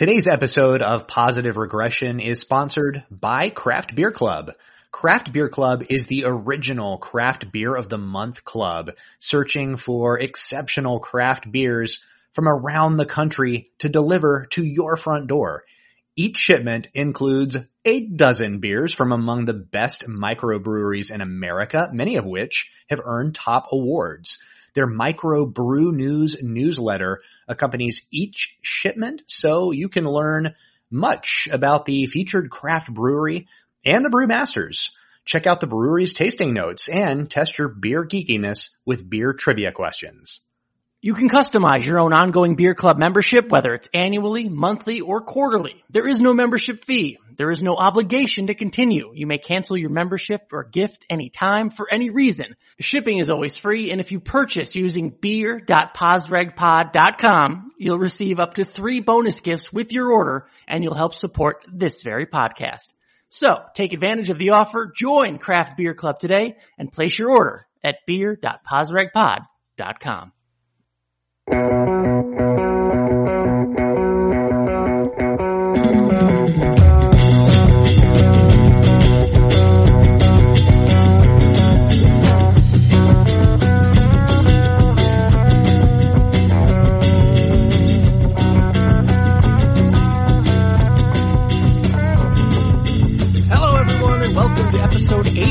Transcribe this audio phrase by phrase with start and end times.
[0.00, 4.52] Today's episode of Positive Regression is sponsored by Craft Beer Club.
[4.90, 11.00] Craft Beer Club is the original craft beer of the month club, searching for exceptional
[11.00, 12.02] craft beers
[12.32, 15.64] from around the country to deliver to your front door.
[16.16, 22.24] Each shipment includes a dozen beers from among the best microbreweries in America, many of
[22.24, 24.38] which have earned top awards.
[24.74, 30.54] Their micro brew news newsletter accompanies each shipment so you can learn
[30.90, 33.48] much about the featured craft brewery
[33.84, 34.90] and the brewmasters.
[35.24, 40.40] Check out the brewery's tasting notes and test your beer geekiness with beer trivia questions.
[41.02, 45.82] You can customize your own ongoing beer club membership, whether it's annually, monthly, or quarterly.
[45.88, 47.16] There is no membership fee.
[47.38, 49.10] There is no obligation to continue.
[49.14, 52.54] You may cancel your membership or gift anytime for any reason.
[52.80, 59.00] Shipping is always free, and if you purchase using beer.posregpod.com, you'll receive up to three
[59.00, 62.88] bonus gifts with your order, and you'll help support this very podcast.
[63.30, 67.66] So, take advantage of the offer, join Craft Beer Club today, and place your order
[67.82, 70.32] at beer.posregpod.com.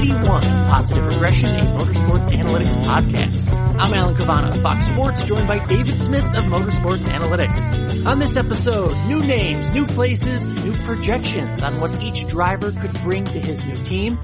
[0.09, 3.47] 81 Positive Regression, a motorsports analytics podcast.
[3.79, 8.07] I'm Alan Cavanna of Fox Sports, joined by David Smith of Motorsports Analytics.
[8.07, 13.23] On this episode, new names, new places, new projections on what each driver could bring
[13.23, 14.19] to his new team,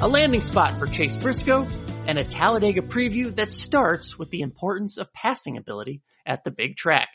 [0.00, 1.68] a landing spot for Chase Briscoe,
[2.08, 6.76] and a Talladega preview that starts with the importance of passing ability at the big
[6.76, 7.10] track.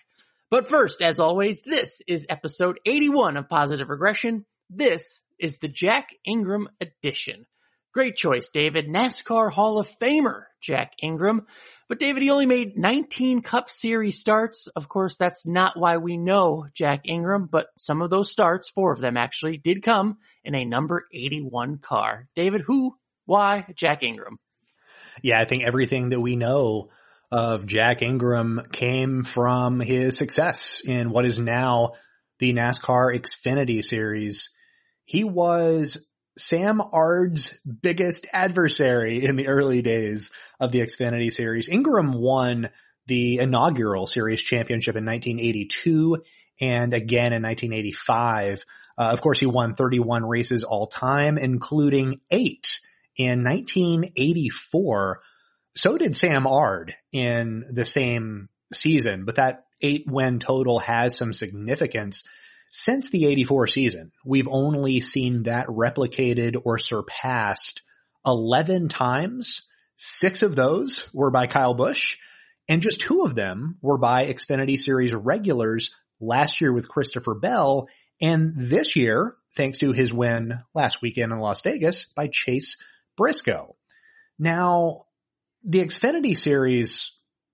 [0.49, 4.45] But first, as always, this is episode 81 of Positive Regression.
[4.69, 7.45] This is the Jack Ingram edition.
[7.93, 8.87] Great choice, David.
[8.87, 11.45] NASCAR Hall of Famer, Jack Ingram.
[11.87, 14.67] But David, he only made 19 Cup Series starts.
[14.75, 18.93] Of course, that's not why we know Jack Ingram, but some of those starts, four
[18.93, 22.27] of them actually, did come in a number 81 car.
[22.35, 22.95] David, who,
[23.25, 24.39] why Jack Ingram?
[25.21, 26.89] Yeah, I think everything that we know
[27.31, 31.91] of Jack Ingram came from his success in what is now
[32.39, 34.49] the NASCAR Xfinity Series.
[35.05, 36.03] He was
[36.37, 41.69] Sam Ard's biggest adversary in the early days of the Xfinity Series.
[41.69, 42.69] Ingram won
[43.07, 46.23] the inaugural series championship in 1982
[46.61, 48.63] and again in 1985.
[48.97, 52.79] Uh, of course, he won 31 races all time, including eight
[53.15, 55.21] in 1984.
[55.75, 61.33] So did Sam Ard in the same season, but that eight win total has some
[61.33, 62.23] significance.
[62.75, 67.83] Since the 84 season, we've only seen that replicated or surpassed
[68.25, 69.61] 11 times.
[69.95, 72.17] Six of those were by Kyle Busch
[72.67, 77.89] and just two of them were by Xfinity Series regulars last year with Christopher Bell
[78.19, 82.77] and this year, thanks to his win last weekend in Las Vegas by Chase
[83.17, 83.75] Briscoe.
[84.39, 85.05] Now,
[85.63, 87.11] the Xfinity Series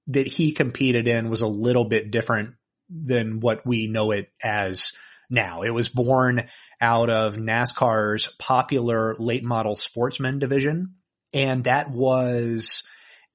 [0.08, 2.56] that he competed in was a little bit different
[2.90, 4.94] than what we know it as
[5.29, 5.62] now.
[5.62, 6.47] It was born
[6.81, 10.95] out of NASCAR's popular late model sportsman division.
[11.34, 12.84] And that was,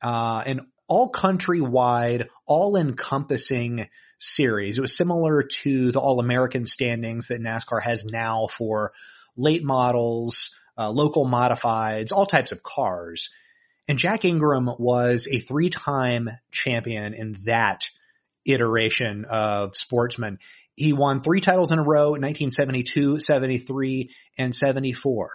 [0.03, 3.89] uh, an all countrywide, all encompassing
[4.19, 4.79] series.
[4.79, 8.93] It was similar to the all American standings that NASCAR has now for
[9.37, 13.31] late models, uh, local modifieds, all types of cars.
[13.87, 17.91] And Jack Ingram was a three time champion in that
[18.47, 20.39] iteration of sportsman.
[20.77, 25.31] He won three titles in a row 1972, 73, and 74.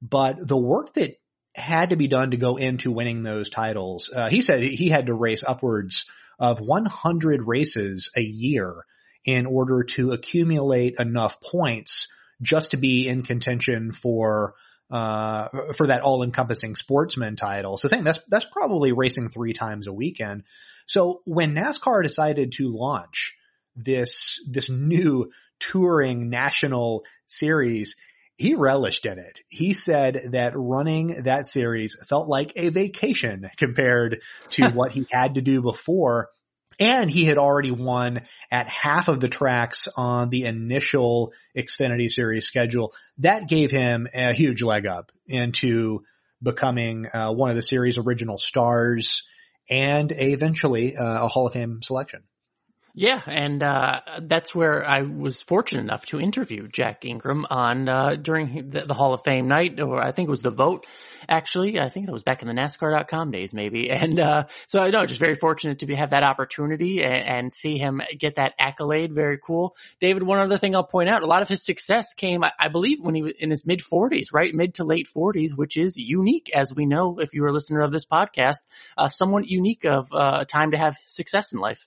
[0.00, 1.16] But the work that
[1.54, 5.06] had to be done to go into winning those titles, uh, he said he had
[5.06, 6.04] to race upwards
[6.38, 8.84] of 100 races a year
[9.24, 12.08] in order to accumulate enough points
[12.42, 14.54] just to be in contention for
[14.88, 17.76] uh, for that all-encompassing sportsman title.
[17.76, 20.44] So think that's that's probably racing three times a weekend.
[20.86, 23.35] So when NASCAR decided to launch
[23.76, 27.96] this this new touring national series,
[28.36, 29.40] he relished in it.
[29.48, 34.20] He said that running that series felt like a vacation compared
[34.50, 36.28] to what he had to do before.
[36.78, 42.44] And he had already won at half of the tracks on the initial Xfinity series
[42.44, 42.92] schedule.
[43.18, 46.04] That gave him a huge leg up into
[46.42, 49.26] becoming uh, one of the series original stars
[49.70, 52.22] and eventually uh, a Hall of Fame selection.
[52.98, 58.16] Yeah, and uh, that's where I was fortunate enough to interview Jack Ingram on uh,
[58.16, 60.86] during the, the, Hall of Fame night, or I think it was the vote.
[61.28, 63.90] Actually, I think it was back in the NASCAR.com days, maybe.
[64.06, 67.52] And uh, so I know, just very fortunate to be, have that opportunity and, and,
[67.52, 69.12] see him get that accolade.
[69.12, 69.76] Very cool.
[70.00, 72.68] David, one other thing I'll point out: a lot of his success came, I, I
[72.68, 75.98] believe, when he was in his mid 40s, right, mid to late 40s, which is
[75.98, 78.62] unique, as we know if you're a listener of this podcast,
[78.96, 81.84] uh, somewhat unique of uh, a time to have success in life.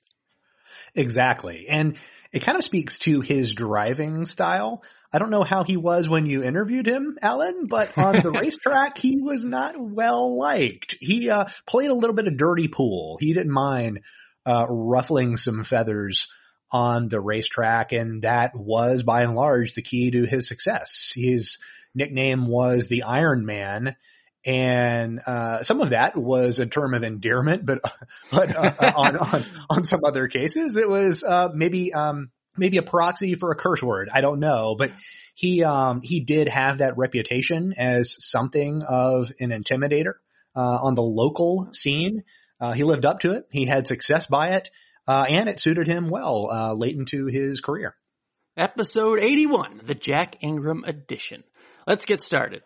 [0.96, 1.68] Exactly.
[1.70, 1.98] And
[2.32, 4.84] it kind of speaks to his driving style.
[5.12, 8.98] I don't know how he was when you interviewed him, Alan, but on the racetrack,
[8.98, 10.96] he was not well liked.
[11.00, 13.18] He uh, played a little bit of dirty pool.
[13.20, 14.02] He didn't mind
[14.46, 16.28] uh, ruffling some feathers
[16.72, 21.12] on the racetrack, and that was by and large the key to his success.
[21.16, 21.58] His
[21.96, 23.96] nickname was the Iron Man,
[24.46, 27.80] and uh, some of that was a term of endearment, but
[28.32, 32.82] but uh, on, on on some other cases, it was uh, maybe um, maybe a
[32.82, 34.10] proxy for a curse word.
[34.12, 34.92] I don't know, but
[35.36, 40.14] he um, he did have that reputation as something of an intimidator
[40.56, 42.24] uh, on the local scene.
[42.62, 43.46] Uh, he lived up to it.
[43.52, 44.70] He had success by it,
[45.08, 47.96] uh, and it suited him well late into his career.
[48.56, 51.44] Episode eighty one, the Jack Ingram edition.
[51.86, 52.62] Let's get started.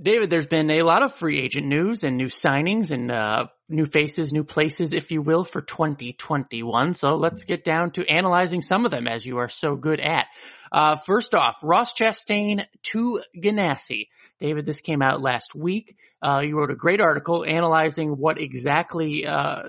[0.00, 3.84] David, there's been a lot of free agent news and new signings and uh, new
[3.84, 6.92] faces, new places, if you will, for 2021.
[6.92, 10.26] So let's get down to analyzing some of them as you are so good at.
[10.70, 14.08] Uh, first off, Ross Chastain to Ganassi.
[14.38, 15.96] David, this came out last week.
[16.20, 19.62] Uh, you wrote a great article analyzing what exactly uh,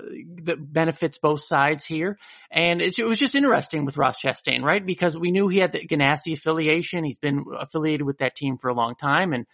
[0.58, 2.18] benefits both sides here,
[2.50, 4.84] and it, it, was just interesting with Ross Chastain, right?
[4.84, 7.04] Because we knew he had the Ganassi affiliation.
[7.04, 9.46] He's been affiliated with that team for a long time, and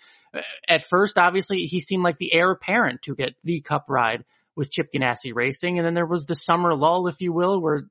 [0.68, 4.24] at first, obviously, he seemed like the heir apparent to get the Cup ride
[4.56, 5.78] with Chip Ganassi Racing.
[5.78, 7.82] And then there was the summer lull, if you will, where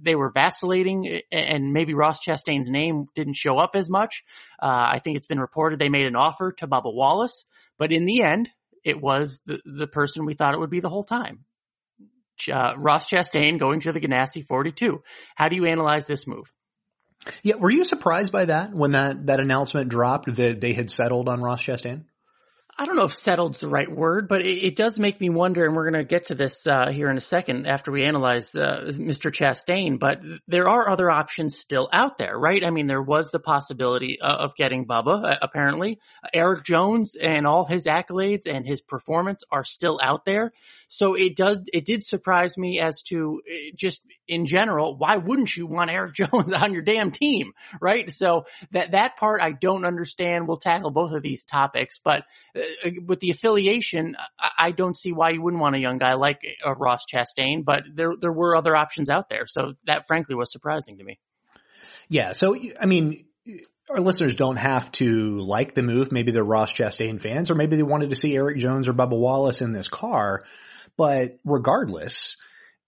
[0.00, 4.22] they were vacillating and maybe Ross Chastain's name didn't show up as much.
[4.62, 7.44] Uh, I think it's been reported they made an offer to Bubba Wallace,
[7.76, 8.48] but in the end,
[8.84, 11.44] it was the, the person we thought it would be the whole time.
[12.50, 15.02] Uh, Ross Chastain going to the Ganassi 42.
[15.34, 16.50] How do you analyze this move?
[17.42, 21.28] Yeah, were you surprised by that when that, that announcement dropped that they had settled
[21.28, 22.04] on Ross Chastain?
[22.78, 25.66] I don't know if settled's the right word, but it, it does make me wonder,
[25.66, 28.54] and we're going to get to this uh, here in a second after we analyze
[28.54, 29.30] uh, Mr.
[29.30, 32.64] Chastain, but there are other options still out there, right?
[32.64, 36.00] I mean, there was the possibility of getting Bubba, uh, apparently.
[36.32, 40.52] Erik Jones and all his accolades and his performance are still out there.
[40.88, 45.54] So it does, it did surprise me as to uh, just in general, why wouldn't
[45.54, 47.52] you want Erik Jones on your damn team,
[47.82, 48.10] right?
[48.10, 50.48] So that, that part I don't understand.
[50.48, 52.24] We'll tackle both of these topics, but
[52.56, 52.61] uh, uh,
[53.06, 54.16] with the affiliation,
[54.58, 57.84] I, don't see why you wouldn't want a young guy like uh, Ross Chastain, but
[57.92, 59.46] there, there were other options out there.
[59.46, 61.18] So that frankly was surprising to me.
[62.08, 62.32] Yeah.
[62.32, 63.24] So, I mean,
[63.90, 66.12] our listeners don't have to like the move.
[66.12, 69.18] Maybe they're Ross Chastain fans, or maybe they wanted to see Erik Jones or Bubba
[69.18, 70.44] Wallace in this car.
[70.96, 72.36] But regardless,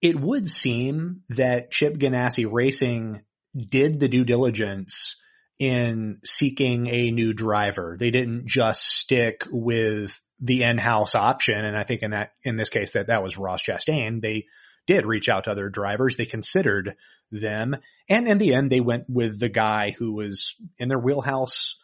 [0.01, 3.23] it would seem that Chip Ganassi Racing
[3.57, 5.17] did the due diligence
[5.59, 7.97] in seeking a new driver.
[7.99, 11.65] They didn't just stick with the in-house option.
[11.65, 14.21] And I think in that, in this case, that that was Ross Chastain.
[14.21, 14.47] They
[14.87, 16.17] did reach out to other drivers.
[16.17, 16.97] They considered
[17.31, 17.77] them.
[18.09, 21.77] And in the end, they went with the guy who was in their wheelhouse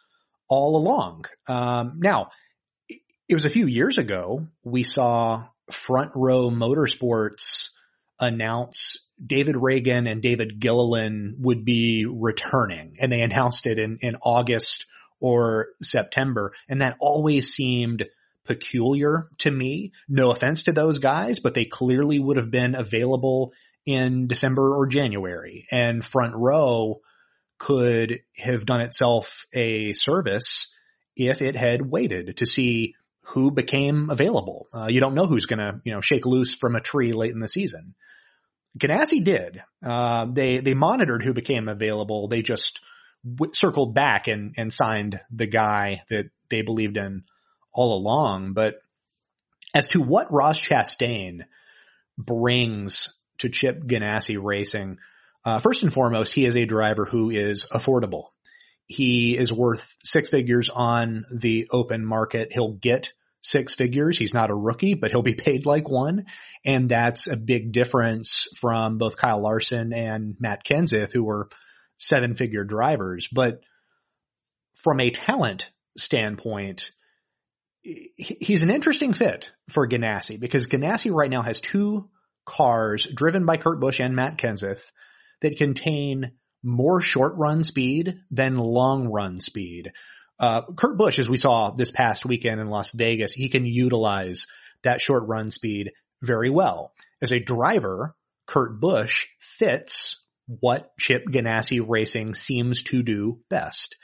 [0.47, 1.25] all along.
[1.47, 2.29] Um, now,
[2.89, 7.69] it was a few years ago we saw Front Row Motorsports
[8.19, 14.15] announce David Ragan and David Gilliland would be returning and they announced it in, in
[14.21, 14.85] August
[15.19, 16.53] or September.
[16.67, 18.05] And that always seemed
[18.45, 19.91] peculiar to me.
[20.09, 23.53] No offense to those guys, but they clearly would have been available
[23.85, 27.01] in December or January and front row
[27.57, 30.67] could have done itself a service
[31.15, 34.67] if it had waited to see who became available.
[34.73, 37.31] Uh, you don't know who's going to, you know, shake loose from a tree late
[37.31, 37.93] in the season.
[38.77, 39.61] Ganassi did.
[39.85, 42.27] Uh, they they monitored who became available.
[42.27, 42.79] They just
[43.25, 47.23] w- circled back and and signed the guy that they believed in
[47.73, 48.53] all along.
[48.53, 48.75] But
[49.73, 51.41] as to what Ross Chastain
[52.17, 53.09] brings
[53.39, 54.97] to Chip Ganassi Racing,
[55.43, 58.27] uh, first and foremost, he is a driver who is affordable.
[58.85, 62.49] He is worth six figures on the open market.
[62.51, 64.17] He'll get six figures.
[64.17, 66.25] He's not a rookie, but he'll be paid like one.
[66.63, 71.49] And that's a big difference from both Kyle Larson and Matt Kenseth, who were
[71.97, 73.27] seven figure drivers.
[73.31, 73.61] But
[74.75, 76.91] from a talent standpoint,
[77.83, 82.09] he's an interesting fit for Ganassi because Ganassi right now has two
[82.45, 84.91] cars driven by Kurt Busch and Matt Kenseth
[85.41, 86.33] that contain
[86.63, 89.91] more short run speed than long run speed.
[90.41, 94.47] Uh, Kurt Busch, as we saw this past weekend in Las Vegas, he can utilize
[94.81, 95.91] that short run speed
[96.23, 96.93] very well.
[97.21, 98.15] As a driver,
[98.47, 103.95] Kurt Busch fits what Chip Ganassi Racing seems to do best.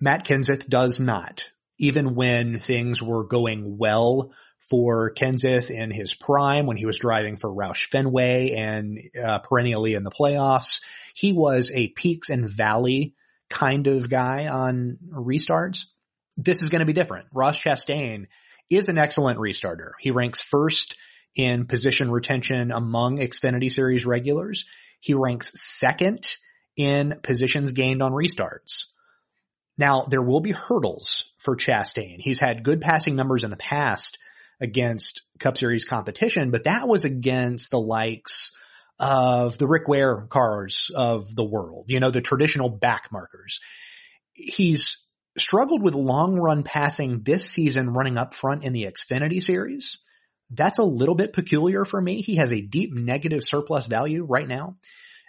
[0.00, 1.44] Matt Kenseth does not.
[1.78, 4.32] Even when things were going well
[4.68, 9.94] for Kenseth in his prime when he was driving for Roush Fenway and uh, perennially
[9.94, 10.82] in the playoffs.
[11.14, 13.14] He was a peaks and valley
[13.52, 15.84] kind of guy on restarts.
[16.36, 17.26] This is going to be different.
[17.32, 18.26] Ross Chastain
[18.70, 19.92] is an excellent restarter.
[20.00, 20.96] He ranks first
[21.36, 24.64] in position retention among Xfinity Series regulars.
[25.00, 26.26] He ranks second
[26.76, 28.86] in positions gained on restarts.
[29.78, 32.16] Now, there will be hurdles for Chastain.
[32.18, 34.18] He's had good passing numbers in the past,
[34.62, 38.52] against Cup Series competition, but that was against the likes
[39.02, 43.58] of the Rick Ware cars of the world, you know, the traditional back markers.
[44.32, 49.98] He's struggled with long run passing this season running up front in the Xfinity series.
[50.50, 52.22] That's a little bit peculiar for me.
[52.22, 54.76] He has a deep negative surplus value right now.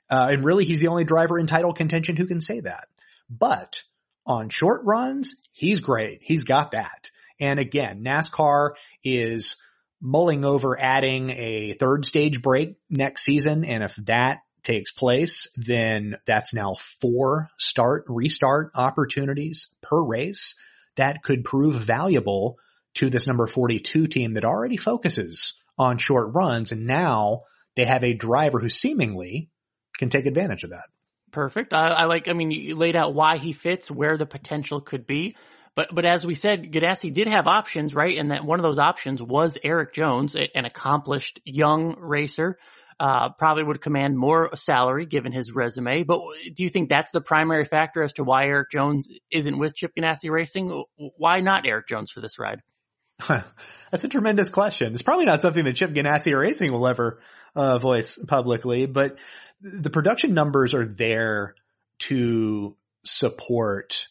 [0.08, 2.88] Uh, and really he's the only driver in title contention who can say that.
[3.27, 3.82] But
[4.24, 6.20] on short runs, he's great.
[6.22, 7.10] He's got that.
[7.39, 9.56] And again, NASCAR is
[10.03, 13.63] mulling over adding a third stage break next season.
[13.63, 20.55] And if that takes place, then that's now four start restart opportunities per race
[20.98, 22.57] that could prove valuable
[22.95, 26.74] to this number 42 team that already focuses on short runs.
[26.74, 27.43] And now
[27.75, 29.50] they have a driver who seemingly
[29.98, 30.86] can take advantage of that.
[31.31, 31.74] Perfect.
[31.74, 35.07] I, I like, I mean, you laid out why he fits, where the potential could
[35.07, 35.36] be.
[35.75, 38.18] But but as we said, Ganassi did have options, right?
[38.18, 42.58] And that one of those options was Erik Jones, an accomplished young racer.
[43.00, 46.03] Uh, probably would command more salary given his resume.
[46.03, 46.20] But
[46.56, 49.92] do you think that's the primary factor as to why Erik Jones isn't with Chip
[49.98, 50.84] Ganassi Racing?
[51.18, 52.62] Why not Erik Jones for this ride?
[53.27, 54.94] That's a tremendous question.
[54.94, 57.20] It's probably not something that Chip Ganassi Racing will ever
[57.56, 59.18] uh, voice publicly, but
[59.62, 61.56] the production numbers are there
[62.00, 64.08] to support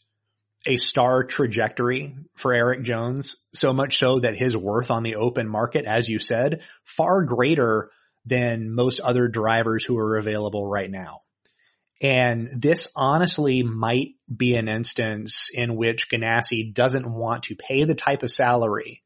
[0.66, 5.48] a star trajectory for Erik Jones, so much so that his worth on the open
[5.48, 7.90] market, as you said, far greater
[8.24, 11.20] than most other drivers who are available right now.
[12.00, 17.94] And this honestly might be an instance in which Ganassi doesn't want to pay the
[17.94, 19.02] type of salary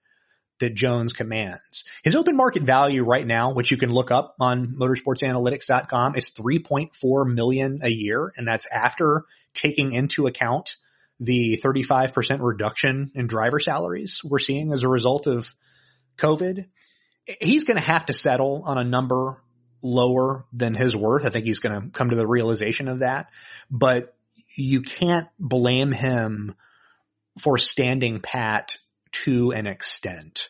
[0.61, 1.85] that Jones commands.
[2.03, 7.35] His open market value right now, which you can look up on motorsportsanalytics.com is 3.4
[7.35, 8.33] million a year.
[8.37, 10.77] And that's after taking into account
[11.21, 15.55] the 35% reduction in driver salaries we're seeing as a result of
[16.19, 16.67] COVID.
[17.41, 19.43] He's going to have to settle on a number
[19.83, 21.25] lower than his worth.
[21.25, 23.29] I think he's going to come to the realization of that,
[23.71, 24.15] but
[24.55, 26.55] you can't blame him
[27.39, 28.79] for standing pat
[29.25, 30.49] to an extent.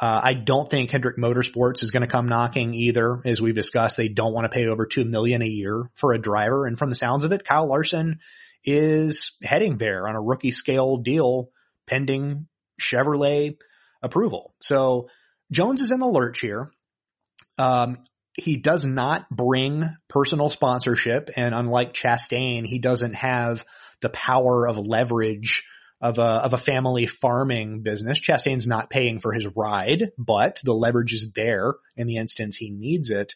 [0.00, 3.20] Uh, I don't think Hendrick Motorsports is going to come knocking either.
[3.24, 6.20] As we've discussed, they don't want to pay over two million a year for a
[6.20, 6.66] driver.
[6.66, 8.20] And from the sounds of it, Kyle Larson
[8.68, 11.50] is heading there on a rookie scale deal
[11.86, 12.46] pending
[12.80, 13.56] Chevrolet
[14.02, 14.54] approval.
[14.60, 15.08] So
[15.50, 16.70] Jones is in the lurch here.
[17.56, 17.98] Um,
[18.34, 23.64] he does not bring personal sponsorship and unlike Chastain, he doesn't have
[24.00, 25.64] the power of leverage
[26.00, 28.20] of a, of a family farming business.
[28.20, 32.70] Chastain's not paying for his ride, but the leverage is there in the instance he
[32.70, 33.34] needs it.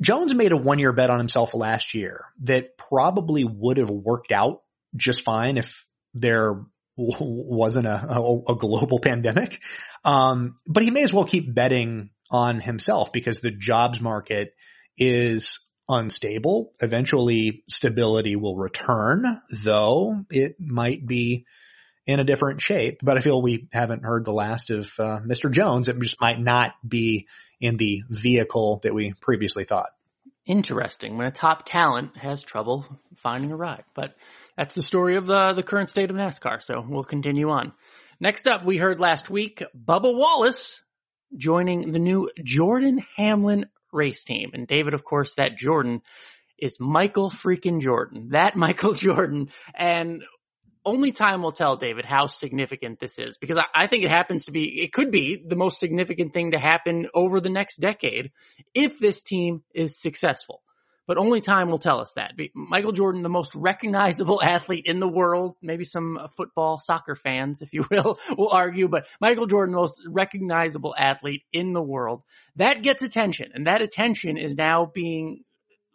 [0.00, 4.32] Jones made a one year bet on himself last year that probably would have worked
[4.32, 4.62] out
[4.96, 6.64] just fine if there
[6.96, 9.60] wasn't a, a, a global pandemic.
[10.04, 14.54] Um, but he may as well keep betting on himself because the jobs market
[14.96, 16.72] is unstable.
[16.80, 21.44] Eventually stability will return, though it might be
[22.06, 22.98] in a different shape.
[23.02, 25.50] But I feel we haven't heard the last of uh, Mr.
[25.50, 25.88] Jones.
[25.88, 27.28] It just might not be
[27.62, 29.90] in the vehicle that we previously thought.
[30.44, 32.84] Interesting when a top talent has trouble
[33.18, 33.84] finding a ride.
[33.94, 34.16] But
[34.56, 36.60] that's the story of the, the current state of NASCAR.
[36.60, 37.72] So we'll continue on.
[38.18, 40.82] Next up, we heard last week Bubba Wallace
[41.36, 44.50] joining the new Jordan Hamlin race team.
[44.52, 46.02] And David, of course, that Jordan
[46.58, 48.30] is Michael freaking Jordan.
[48.32, 49.50] That Michael Jordan.
[49.72, 50.24] And
[50.84, 54.46] only time will tell, David, how significant this is because I, I, think it happens
[54.46, 58.32] to be, it could be the most significant thing to happen over the next decade
[58.74, 60.62] if this team is successful.
[61.06, 62.34] But only time will tell us that.
[62.54, 67.60] Michael Jordan, the most recognizable athlete in the world, maybe some uh, football, soccer fans,
[67.60, 72.22] if you will, will argue, but Michael Jordan, the most recognizable athlete in the world,
[72.56, 75.42] that gets attention and that attention is now being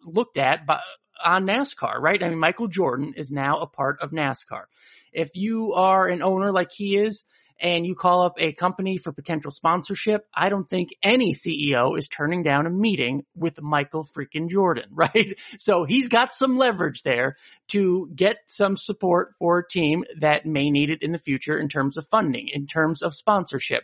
[0.05, 0.81] looked at by,
[1.23, 2.21] on NASCAR, right?
[2.21, 4.65] I mean, Michael Jordan is now a part of NASCAR.
[5.13, 7.23] If you are an owner like he is,
[7.59, 12.07] and you call up a company for potential sponsorship, I don't think any CEO is
[12.07, 15.39] turning down a meeting with Michael freaking Jordan, right?
[15.57, 17.37] So he's got some leverage there
[17.69, 21.69] to get some support for a team that may need it in the future in
[21.69, 23.83] terms of funding, in terms of sponsorship.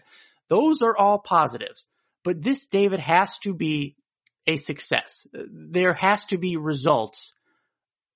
[0.49, 1.87] Those are all positives.
[2.23, 3.95] But this, David, has to be
[4.47, 5.25] a success.
[5.33, 7.33] There has to be results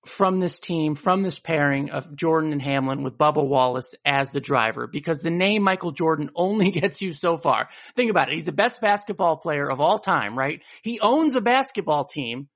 [0.05, 4.39] from this team, from this pairing of Jordan and Hamlin with Bubba Wallace as the
[4.39, 7.69] driver because the name Michael Jordan only gets you so far.
[7.95, 8.35] Think about it.
[8.35, 10.61] He's the best basketball player of all time, right?
[10.81, 12.47] He owns a basketball team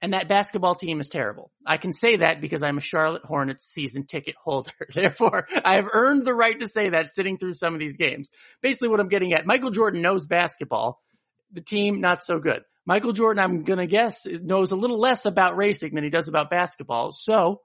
[0.00, 1.52] and that basketball team is terrible.
[1.64, 4.72] I can say that because I'm a Charlotte Hornets season ticket holder.
[4.94, 8.28] Therefore, I have earned the right to say that sitting through some of these games.
[8.62, 11.00] Basically what I'm getting at, Michael Jordan knows basketball.
[11.52, 12.62] The team, not so good.
[12.84, 16.28] Michael Jordan, I'm going to guess, knows a little less about racing than he does
[16.28, 17.12] about basketball.
[17.12, 17.60] So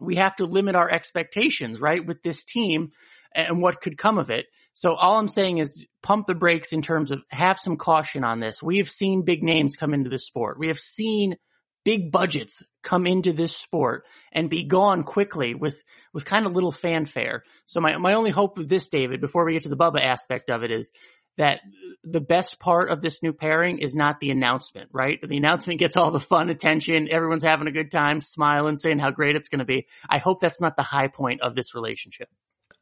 [0.00, 2.92] we have to limit our expectations, right, with this team
[3.34, 4.46] and what could come of it.
[4.74, 8.40] So all I'm saying is pump the brakes in terms of have some caution on
[8.40, 8.62] this.
[8.62, 10.58] We have seen big names come into the sport.
[10.58, 11.36] We have seen
[11.84, 15.82] big budgets come into this sport and be gone quickly with,
[16.14, 17.42] with kind of little fanfare.
[17.66, 20.48] So my, my only hope with this, David, before we get to the Bubba aspect
[20.48, 20.90] of it is
[21.38, 21.60] that
[22.04, 25.18] the best part of this new pairing is not the announcement, right?
[25.22, 27.08] The announcement gets all the fun attention.
[27.10, 29.86] Everyone's having a good time, smiling, saying how great it's going to be.
[30.08, 32.28] I hope that's not the high point of this relationship.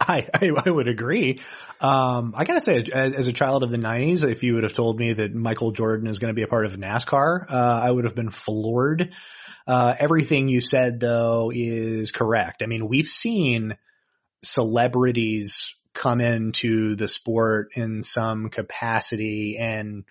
[0.01, 1.41] I, I, I would agree.
[1.81, 4.73] Um, I gotta say, as, as, a child of the '90s, if you would have
[4.73, 7.91] told me that Michael Jordan is going to be a part of NASCAR, uh, I
[7.91, 9.13] would have been floored.
[9.67, 12.63] Uh, everything you said, though, is correct.
[12.63, 13.77] I mean, we've seen
[14.43, 19.59] celebrities come into the sport in some capacity.
[19.61, 20.05] And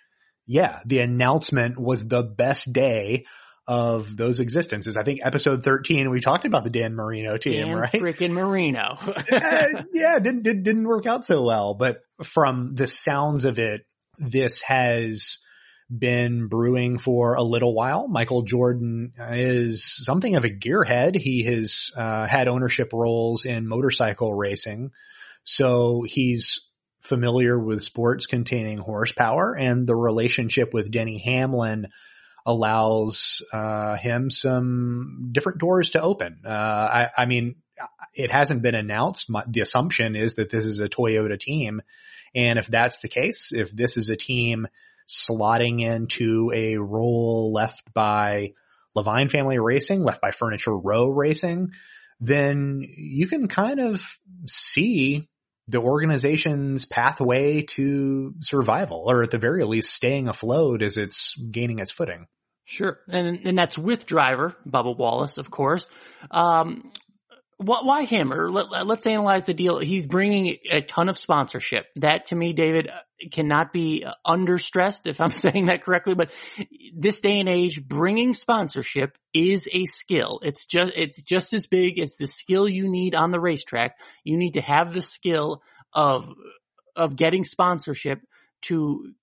[0.46, 3.26] yeah, the announcement was the best day
[3.68, 4.98] of those existences.
[4.98, 7.92] I think episode 13, we talked about the Dan Marino team, Dan right?
[7.92, 8.98] Freaking Marino.
[9.32, 13.86] uh, yeah, didn't, didn't, didn't work out so well, but from the sounds of it,
[14.18, 15.40] this has
[15.90, 18.08] been brewing for a little while.
[18.08, 21.16] Michael Jordan is something of a gearhead.
[21.16, 24.92] He has uh, had ownership roles in motorcycle racing.
[25.50, 26.70] So he's
[27.02, 31.88] familiar with sports containing horsepower and the relationship with Denny Hamlin
[32.46, 36.42] allows uh, him some different doors to open.
[36.46, 37.56] Uh, I, I, mean,
[38.14, 39.32] it hasn't been announced.
[39.48, 41.82] The assumption is that this is a Toyota team.
[42.36, 44.68] And if that's the case, if this is a team
[45.08, 48.54] slotting into a role left by
[48.96, 51.72] Leavine Family Racing, left by Furniture Row Racing,
[52.20, 54.04] then you can kind of
[54.46, 55.28] see
[55.70, 61.80] the organization's pathway to survival, or at the very least staying afloat as it's gaining
[61.80, 62.26] its footing.
[62.66, 63.00] Sure.
[63.08, 65.90] And, and that's with driver, Bubba Wallace, of course.
[66.32, 66.92] Um,
[67.60, 68.32] why him?
[68.32, 69.80] Or let, us analyze the deal.
[69.80, 71.88] He's bringing a ton of sponsorship.
[71.98, 73.00] That to me, David, uh,
[73.32, 76.32] cannot be uh, understressed if I'm saying that correctly, but
[76.96, 80.40] this day and age, bringing sponsorship is a skill.
[80.42, 83.98] It's just, it's just as big as the skill you need on the racetrack.
[84.24, 85.62] You need to have the skill
[85.94, 86.34] of,
[86.96, 88.22] of getting sponsorship
[88.64, 89.14] to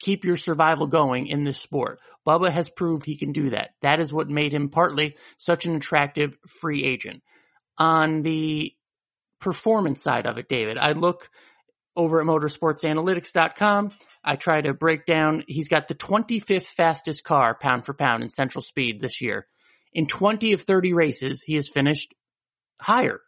[0.00, 2.00] keep your survival going in this sport.
[2.26, 3.70] Bubba has proved he can do that.
[3.82, 7.22] That is what made him partly such an attractive free agent
[7.78, 8.72] on the
[9.40, 10.78] performance side of it, David.
[10.78, 11.28] I look
[11.96, 13.90] over at motorsportsanalytics.com.
[14.24, 18.30] I try to break down, he's got the 25th fastest car pound for pound in
[18.30, 19.46] central speed this year.
[19.92, 22.14] In 20 of 30 races, he has finished
[22.80, 23.20] higher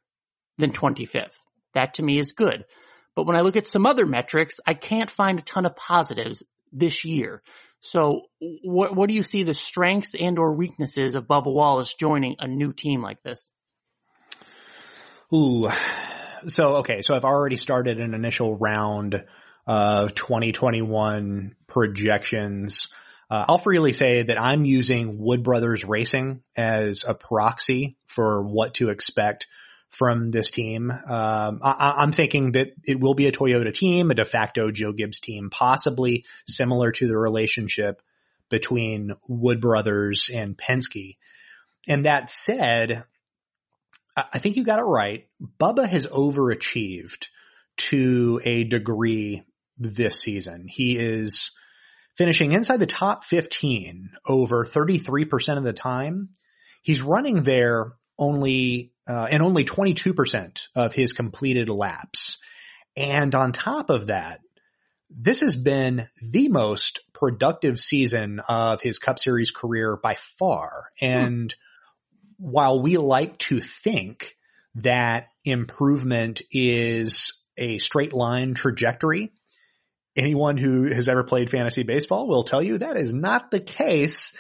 [0.58, 1.36] than 25th.
[1.74, 2.64] That to me is good.
[3.14, 6.42] But when I look at some other metrics, I can't find a ton of positives
[6.72, 7.42] this year.
[7.80, 12.36] So what, what do you see the strengths and or weaknesses of Bubba Wallace joining
[12.40, 13.50] a new team like this?
[15.34, 15.68] Ooh.
[16.46, 17.00] So, okay.
[17.02, 19.24] So I've already started an initial round
[19.66, 22.88] of 2021 projections.
[23.28, 28.74] Uh, I'll freely say that I'm using Wood Brothers Racing as a proxy for what
[28.74, 29.48] to expect
[29.88, 30.90] from this team.
[30.90, 34.92] Um, I, am thinking that it will be a Toyota team, a de facto Joe
[34.92, 38.02] Gibbs team, possibly similar to the relationship
[38.50, 41.16] between Wood Brothers and Penske.
[41.88, 43.04] And that said,
[44.16, 45.26] I think you got it right.
[45.60, 47.28] Bubba has overachieved
[47.76, 49.42] to a degree
[49.78, 50.66] this season.
[50.68, 51.50] He is
[52.16, 56.30] finishing inside the top 15 over 33% of the time.
[56.82, 62.38] He's running there only, uh, and only 22% of his completed laps.
[62.96, 64.40] And on top of that,
[65.10, 70.90] this has been the most productive season of his Cup Series career by far.
[71.00, 71.75] And hmm.
[72.38, 74.36] While we like to think
[74.76, 79.32] that improvement is a straight line trajectory,
[80.16, 84.36] anyone who has ever played fantasy baseball will tell you that is not the case.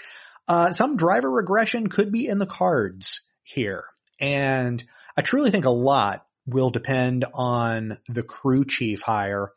[0.48, 3.84] Uh, some driver regression could be in the cards here.
[4.20, 4.82] And
[5.16, 9.52] I truly think a lot will depend on the crew chief hire.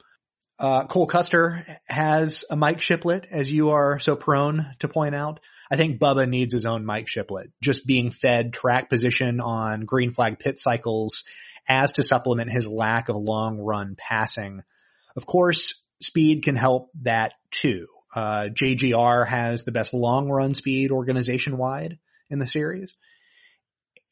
[0.58, 5.39] Uh, Cole Custer has a Mike Shiplett, as you are so prone to point out.
[5.72, 10.14] I think Bubba needs his own Mike Shiplett, just being fed track position on green
[10.14, 11.24] flag pit cycles
[11.68, 14.64] as to supplement his lack of long run passing.
[15.16, 17.88] Of course, speed can help that too.
[18.14, 22.96] Uh, JGR has the best long run speed organization wide in the series.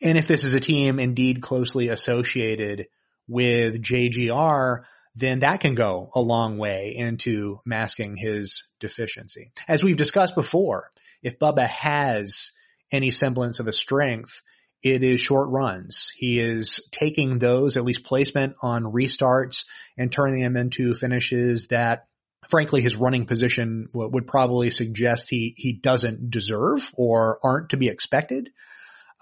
[0.02, 2.88] And if this is a team indeed closely associated
[3.28, 4.84] with JGR,
[5.16, 9.52] then that can go a long way into masking his deficiency.
[9.68, 12.52] As we've discussed before, if Bubba has
[12.92, 14.42] any semblance of a strength,
[14.84, 16.12] it is short runs.
[16.16, 19.66] He is taking those, at least placement on restarts
[19.98, 22.06] and turning them into finishes that
[22.48, 27.88] frankly his running position would probably suggest he, he doesn't deserve or aren't to be
[27.88, 28.50] expected.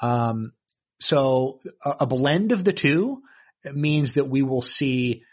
[0.02, 0.52] Um,
[1.00, 3.22] so a, a blend of the two
[3.74, 5.24] means that we will see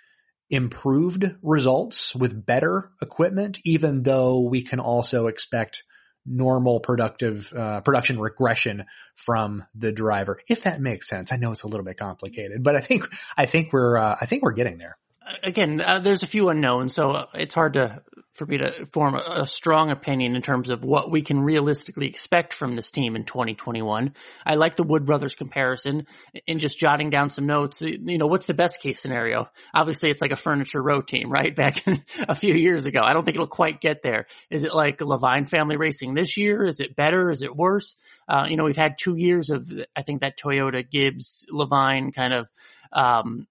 [0.48, 5.82] improved results with better equipment, even though we can also expect
[6.24, 11.32] normal productive uh, production regression from the driver if that makes sense.
[11.32, 14.26] I know it's a little bit complicated but i think i think we're uh, i
[14.26, 14.96] think we're getting there
[15.42, 18.02] again, uh, there's a few unknowns, so it's hard to
[18.34, 22.06] for me to form a, a, strong opinion in terms of what we can realistically
[22.06, 24.14] expect from this team in 2021.
[24.46, 26.06] I like the Wood Brothers comparison
[26.46, 27.82] in just jotting down some notes.
[27.82, 29.50] You know, what's the best case scenario?
[29.74, 31.54] Obviously, it's like a furniture row team, right?
[31.62, 31.84] Back
[32.26, 33.00] a few years ago.
[33.02, 34.26] I don't think it'll quite get there.
[34.50, 36.64] Is it like Leavine family racing this year?
[36.64, 37.30] Is it better?
[37.30, 37.96] Is it worse?
[38.26, 42.32] Uh, you know, we've had two years of, I think that Toyota Gibbs Leavine kind
[42.32, 42.48] of,
[42.92, 43.46] um,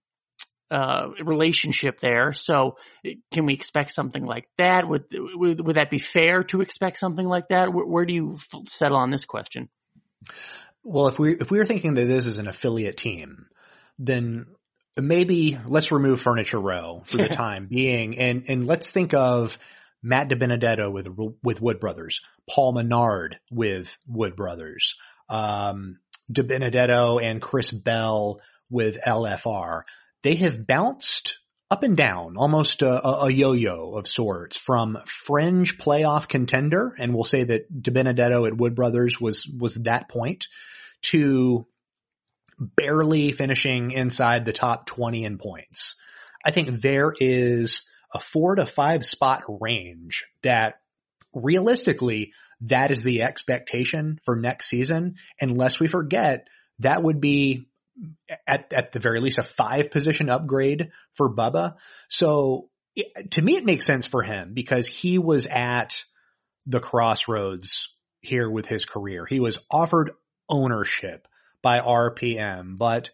[0.71, 2.31] uh, relationship there.
[2.31, 2.77] So
[3.31, 4.87] can we expect something like that?
[4.87, 7.73] Would, would, would that be fair to expect something like that?
[7.73, 9.67] Where, where, do you settle on this question?
[10.83, 13.47] Well, if we, if we were thinking that this is an affiliate team,
[13.99, 14.45] then
[14.97, 19.59] maybe let's remove Furniture Row for the time being and, and let's think of
[20.01, 21.09] Matt DiBenedetto with,
[21.43, 24.95] with Wood Brothers, Paul Menard with Wood Brothers,
[25.27, 25.99] um,
[26.31, 29.81] DiBenedetto and Chris Bell with LFR
[30.23, 31.37] they have bounced
[31.69, 36.93] up and down, almost a, a, yo-yo of sorts from fringe playoff contender.
[36.99, 40.47] And we'll say that DiBenedetto at Wood Brothers was, was that point
[41.03, 41.65] to
[42.59, 45.95] barely finishing inside the top 20 in points.
[46.43, 50.75] I think there is a four to five spot range that
[51.33, 55.15] realistically that is the expectation for next season.
[55.39, 56.47] Unless we forget
[56.79, 57.67] that would be
[58.47, 61.75] at, at the very least a five position upgrade for Bubba.
[62.09, 66.03] So it, to me, it makes sense for him because he was at
[66.65, 69.25] the crossroads here with his career.
[69.25, 70.11] He was offered
[70.49, 71.27] ownership
[71.61, 73.09] by RPM, but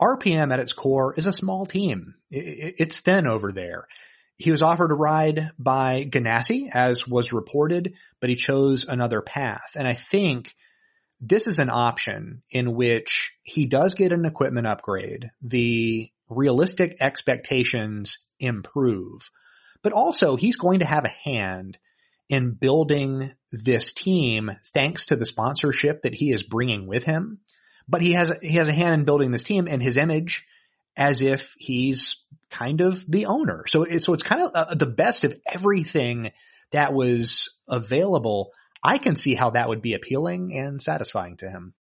[0.00, 2.14] RPM at its core is a small team.
[2.30, 3.86] It, it's thin over there.
[4.36, 9.76] He was offered a ride by Ganassi, as was reported, but he chose another path.
[9.76, 10.52] And I think
[11.22, 15.30] this is an option in which he does get an equipment upgrade.
[15.40, 19.30] The realistic expectations improve,
[19.82, 21.78] but also he's going to have a hand
[22.28, 27.38] in building this team thanks to the sponsorship that he is bringing with him.
[27.88, 30.44] But he has, he has a hand in building this team and his image
[30.96, 32.16] as if he's
[32.50, 33.62] kind of the owner.
[33.68, 36.32] So, so it's kind of uh, the best of everything
[36.72, 38.50] that was available
[38.82, 41.74] I can see how that would be appealing and satisfying to him.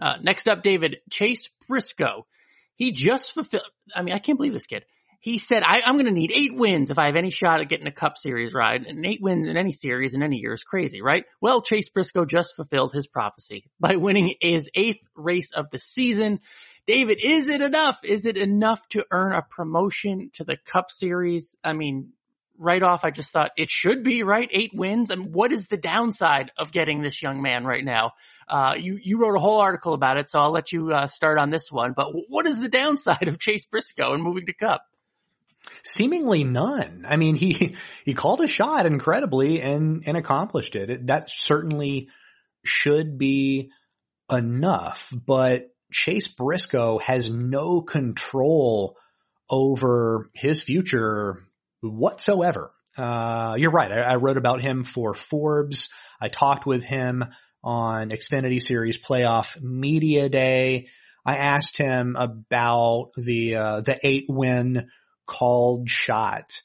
[0.00, 2.26] Uh, next up, David Chase Briscoe.
[2.74, 3.64] He just fulfilled.
[3.94, 4.84] I mean, I can't believe this kid.
[5.20, 7.68] He said, I, am going to need eight wins if I have any shot at
[7.68, 8.86] getting a Cup Series ride.
[8.86, 11.24] And eight wins in any series in any year is crazy, right?
[11.40, 16.40] Well, Chase Briscoe just fulfilled his prophecy by winning his eighth race of the season.
[16.86, 17.98] David, is it enough?
[18.04, 21.56] Is it enough to earn a promotion to the Cup Series?
[21.64, 22.12] I mean,
[22.58, 24.48] right off, I just thought it should be right.
[24.50, 25.10] Eight wins.
[25.10, 28.12] And what is the downside of getting this young man right now?
[28.48, 31.38] Uh, you, you wrote a whole article about it, so I'll let you uh, start
[31.38, 31.94] on this one.
[31.96, 34.82] But what is the downside of Chase Briscoe and moving to Cup?
[35.82, 37.04] Seemingly none.
[37.08, 40.90] I mean, he, he called a shot incredibly and, and accomplished it.
[40.90, 42.08] it that certainly
[42.64, 43.70] should be
[44.30, 48.96] enough, but Chase Briscoe has no control
[49.48, 51.45] over his future
[51.80, 52.72] whatsoever.
[52.96, 53.92] Uh, you're right.
[53.92, 55.90] I, I, wrote about him for Forbes.
[56.20, 57.24] I talked with him
[57.62, 60.88] on Xfinity Series Playoff Media Day.
[61.24, 64.88] I asked him about the uh, the eight win
[65.26, 66.62] called shot.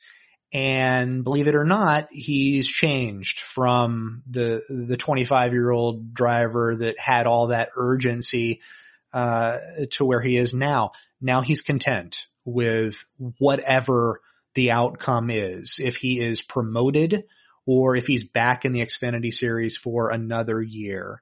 [0.53, 6.99] And believe it or not, he's changed from the the 25 year old driver that
[6.99, 8.61] had all that urgency
[9.13, 9.57] uh,
[9.91, 10.91] to where he is now.
[11.19, 13.03] Now he's content with
[13.37, 14.21] whatever
[14.53, 15.79] the outcome is.
[15.81, 17.23] If he is promoted
[17.65, 21.21] or if he's back in the Xfinity series for another year.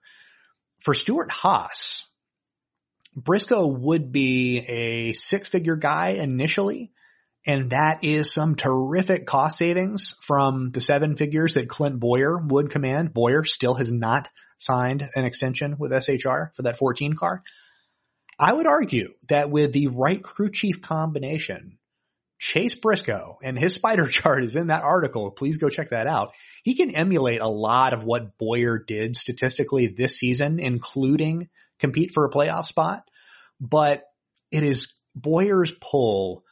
[0.80, 2.08] For Stewart-Haas,
[3.16, 6.92] Briscoe would be a six figure guy initially.
[7.46, 12.70] And that is some terrific cost savings from the seven figures that Clint Bowyer would
[12.70, 13.14] command.
[13.14, 17.42] Bowyer still has not signed an extension with SHR for that 14 car.
[18.38, 21.79] I would argue that with the right crew chief combination,
[22.40, 25.30] Chase Briscoe and his spider chart is in that article.
[25.32, 26.32] Please go check that out.
[26.64, 31.50] He can emulate a lot of what Bowyer did statistically this season, including
[31.80, 33.04] compete for a playoff spot.
[33.60, 34.04] But
[34.52, 36.44] it is Bowyer's pull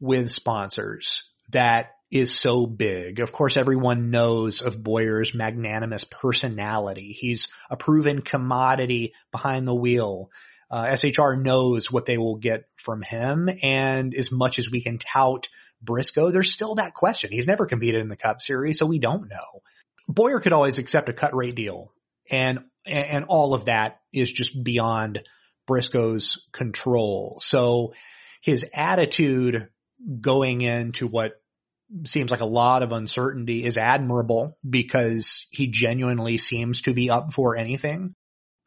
[0.00, 3.20] with sponsors that is so big.
[3.20, 7.12] Of course, everyone knows of Bowyer's magnanimous personality.
[7.12, 10.30] He's a proven commodity behind the wheel
[10.70, 13.48] uh, SHR knows what they will get from him.
[13.62, 15.48] And as much as we can tout
[15.82, 17.30] Briscoe, there's still that question.
[17.30, 19.62] He's never competed in the Cup Series, so we don't know.
[20.08, 21.92] Bowyer could always accept a cut rate deal,
[22.30, 25.26] and and all of that is just beyond
[25.66, 27.38] Briscoe's control.
[27.40, 27.94] So
[28.42, 29.68] his attitude
[30.20, 31.32] going into what
[32.04, 37.32] seems like a lot of uncertainty is admirable because he genuinely seems to be up
[37.32, 38.14] for anything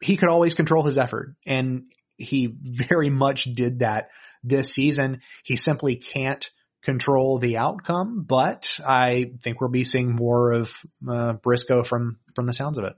[0.00, 1.84] he could always control his effort and
[2.16, 4.10] he very much did that
[4.42, 5.20] this season.
[5.44, 6.48] He simply can't
[6.82, 10.72] control the outcome, but I think we'll be seeing more of
[11.08, 12.96] uh, Briscoe from from the sounds of it.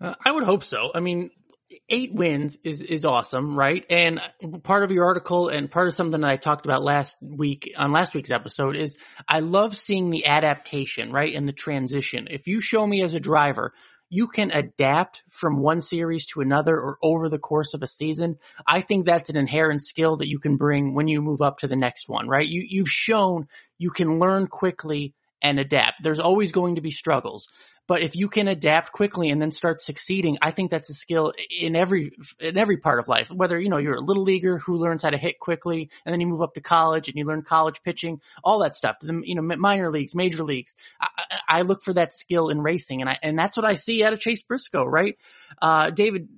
[0.00, 0.90] Uh, I would hope so.
[0.94, 1.30] I mean,
[1.88, 3.84] eight wins is is awesome, right?
[3.90, 4.20] And
[4.62, 7.92] part of your article and part of something that I talked about last week on
[7.92, 8.96] last week's episode is
[9.28, 12.28] I love seeing the adaptation, right, and the transition.
[12.30, 13.72] If you show me as a driver
[14.14, 18.38] you can adapt from one series to another or over the course of a season.
[18.64, 21.66] I think that's an inherent skill that you can bring when you move up to
[21.66, 22.46] the next one, right?
[22.46, 26.00] You, you've shown you can learn quickly and adapt.
[26.04, 27.48] There's always going to be struggles.
[27.86, 31.32] But if you can adapt quickly and then start succeeding, I think that's a skill
[31.60, 33.30] in every in every part of life.
[33.30, 36.20] Whether you know you're a little leaguer who learns how to hit quickly, and then
[36.20, 38.98] you move up to college and you learn college pitching, all that stuff.
[39.00, 40.74] The you know minor leagues, major leagues.
[41.00, 41.08] I,
[41.48, 44.14] I look for that skill in racing, and I and that's what I see out
[44.14, 44.84] of Chase Briscoe.
[44.84, 45.18] Right,
[45.60, 46.28] uh, David.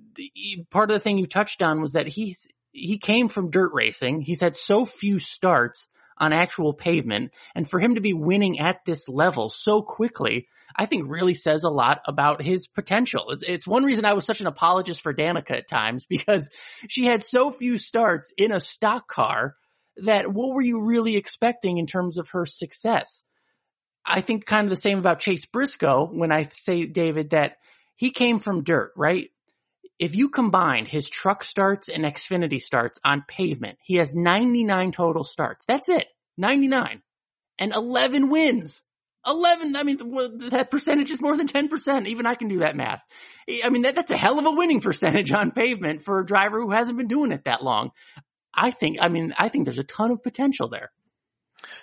[0.71, 4.21] Part of the thing you touched on was that he's he came from dirt racing.
[4.21, 7.33] He's had so few starts on actual pavement.
[7.55, 11.63] And for him to be winning at this level so quickly, I think really says
[11.65, 13.31] a lot about his potential.
[13.31, 16.51] It's, it's one reason I was such an apologist for Danica at times because
[16.89, 19.57] she had so few starts in a stock car
[19.99, 23.23] that what were you really expecting in terms of her success?
[24.05, 27.57] I think kind of the same about Chase Briscoe when I say, David, that
[27.97, 29.31] he came from dirt, right?
[29.99, 35.25] If you combine his truck starts and Xfinity starts on pavement, he has 99 total
[35.25, 35.65] starts.
[35.67, 36.07] That's it.
[36.37, 37.03] 99.
[37.59, 38.83] And 11 wins.
[39.27, 39.99] 11, I mean,
[40.51, 42.07] that percentage is more than 10%.
[42.07, 43.03] Even I can do that math.
[43.65, 46.61] I mean, that, that's a hell of a winning percentage on pavement for a driver
[46.61, 47.91] who hasn't been doing it that long.
[48.55, 50.93] I think, I mean, I think there's a ton of potential there.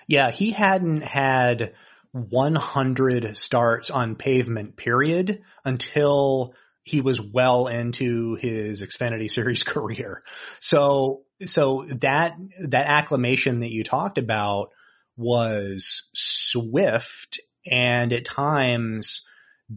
[0.07, 1.73] Yeah, he hadn't had
[2.11, 10.23] 100 starts on pavement period until he was well into his Xfinity series career.
[10.59, 12.33] So, so that,
[12.67, 14.69] that acclamation that you talked about
[15.15, 19.25] was swift and at times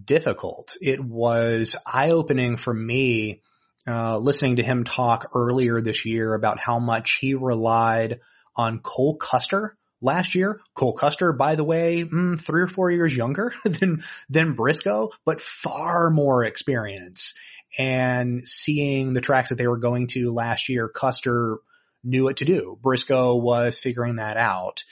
[0.05, 0.77] difficult.
[0.81, 3.43] It was eye opening for me,
[3.87, 8.21] uh, listening to him talk earlier this year about how much he relied
[8.57, 10.61] on Cole Custer last year.
[10.75, 15.43] Cole Custer, by the way, mm, three or four years younger than, than Briscoe, but
[15.43, 17.35] far more experience.
[17.79, 21.59] And seeing the tracks that they were going to last year, Custer
[22.03, 22.79] knew what to do.
[22.81, 24.85] Briscoe was figuring that out.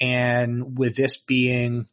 [0.00, 1.86] And with this being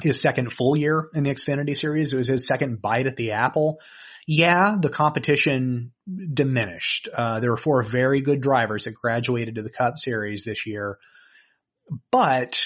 [0.00, 3.32] his second full year in the Xfinity series, it was his second bite at the
[3.32, 3.80] apple.
[4.26, 5.92] Yeah, the competition
[6.32, 7.08] diminished.
[7.12, 10.98] Uh, there were four very good drivers that graduated to the Cup Series this year
[12.10, 12.64] but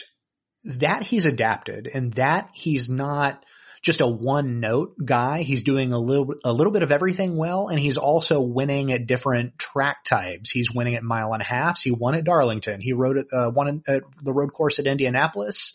[0.65, 3.45] that he's adapted and that he's not
[3.83, 5.43] just a one note guy.
[5.43, 7.69] He's doing a little, a little bit of everything well.
[7.69, 10.51] And he's also winning at different track types.
[10.51, 11.81] He's winning at mile and a half.
[11.81, 12.81] He won at Darlington.
[12.81, 15.73] He rode at, uh, won at the road course at Indianapolis.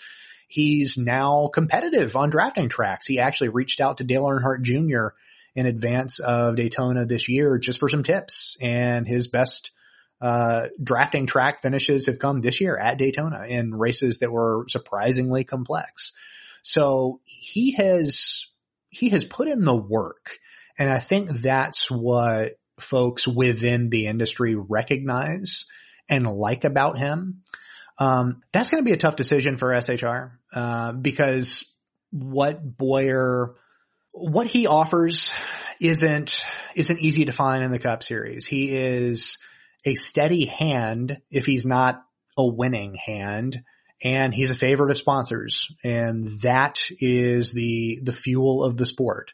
[0.49, 3.07] he's now competitive on drafting tracks.
[3.07, 5.15] He actually reached out to Dale Earnhardt Jr.
[5.55, 9.71] in advance of Daytona this year just for some tips and his best
[10.21, 15.43] uh, drafting track finishes have come this year at Daytona in races that were surprisingly
[15.43, 16.11] complex.
[16.61, 18.45] So he has,
[18.89, 20.37] he has put in the work.
[20.77, 25.65] And I think that's what folks within the industry recognize
[26.07, 27.41] and like about him.
[27.97, 31.71] Um, that's going to be a tough decision for SHR, uh, because
[32.11, 33.55] what Bowyer,
[34.11, 35.33] what he offers
[35.79, 36.43] isn't,
[36.75, 38.45] isn't easy to find in the cup series.
[38.45, 39.37] He is
[39.85, 42.03] a steady hand if he's not
[42.37, 43.63] a winning hand
[44.03, 49.31] and he's a favorite of sponsors and that is the, the fuel of the sport.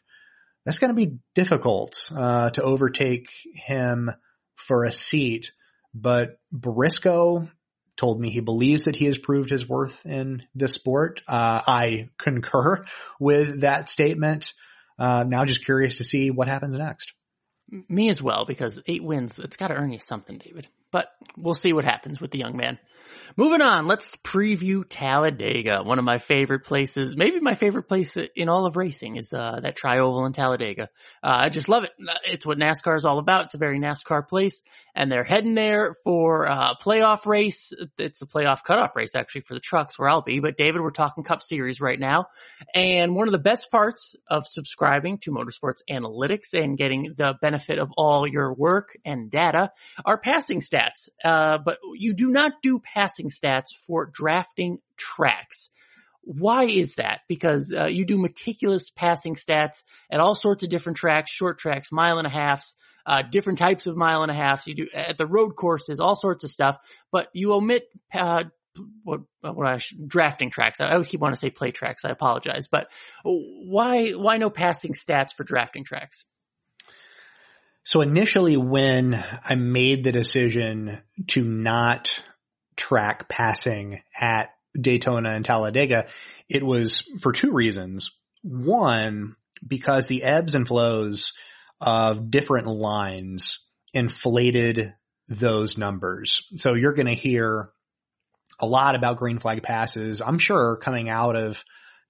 [0.64, 4.10] That's going to be difficult, uh, to overtake him
[4.56, 5.52] for a seat,
[5.94, 7.48] but Briscoe
[7.96, 11.20] told me he believes that he has proved his worth in this sport.
[11.26, 12.84] Uh, I concur
[13.18, 14.52] with that statement.
[14.98, 17.12] Uh, now just curious to see what happens next.
[17.70, 20.68] Me as well, because eight wins, it's got to earn you something, David.
[20.90, 22.78] But we'll see what happens with the young man.
[23.36, 28.48] Moving on, let's preview Talladega, one of my favorite places, maybe my favorite place in
[28.48, 30.88] all of racing is uh, that tri-oval in Talladega.
[31.22, 31.92] Uh, I just love it.
[32.24, 33.46] It's what NASCAR is all about.
[33.46, 34.62] It's a very NASCAR place,
[34.94, 37.72] and they're heading there for a uh, playoff race.
[37.98, 40.40] It's the playoff cutoff race actually for the trucks where I'll be.
[40.40, 42.26] But David, we're talking Cup Series right now,
[42.74, 47.78] and one of the best parts of subscribing to Motorsports Analytics and getting the benefit
[47.78, 49.70] of all your work and data
[50.04, 51.08] are passing stats.
[51.24, 55.70] Uh, but you do not do passing stats for drafting tracks.
[56.22, 57.20] Why is that?
[57.28, 61.92] Because uh, you do meticulous passing stats at all sorts of different tracks, short tracks,
[61.92, 62.74] mile and a halfs,
[63.06, 64.66] uh, different types of mile and a halfs.
[64.66, 66.76] You do at the road courses, all sorts of stuff,
[67.12, 68.44] but you omit uh,
[69.04, 70.80] what, what I drafting tracks.
[70.80, 72.04] I always keep wanting to say plate tracks.
[72.04, 72.88] I apologize, but
[73.22, 76.24] why why no passing stats for drafting tracks?
[77.84, 82.22] So initially when I made the decision to not
[82.78, 86.06] track passing at Daytona and Talladega,
[86.48, 88.10] it was for two reasons.
[88.42, 89.36] One,
[89.66, 91.32] because the ebbs and flows
[91.80, 93.60] of different lines
[93.92, 94.94] inflated
[95.28, 96.46] those numbers.
[96.56, 97.70] So you're going to hear
[98.60, 100.22] a lot about green flag passes.
[100.22, 101.62] I'm sure coming out of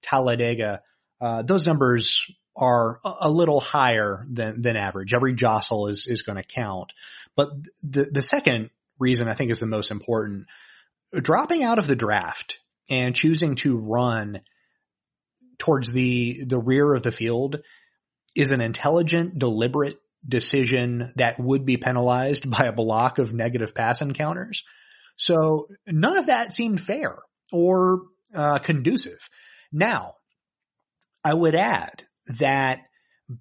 [0.03, 0.83] Talladega,
[1.21, 5.15] uh, those numbers are a little higher than, than average.
[5.15, 6.93] Every jostle is, is going to count.
[7.37, 7.51] But
[7.83, 10.47] the, the second reason I think is the most important,
[11.13, 12.59] dropping out of the draft
[12.91, 14.41] and choosing to run
[15.59, 17.61] towards the, the rear of the field
[18.35, 24.01] is an intelligent, deliberate decision that would be penalized by a block of negative pass
[24.01, 24.65] encounters.
[25.17, 27.19] So none of that seemed fair
[27.53, 28.03] or
[28.35, 29.29] uh, conducive.
[29.73, 30.15] Now,
[31.25, 32.05] I would add
[32.39, 32.81] that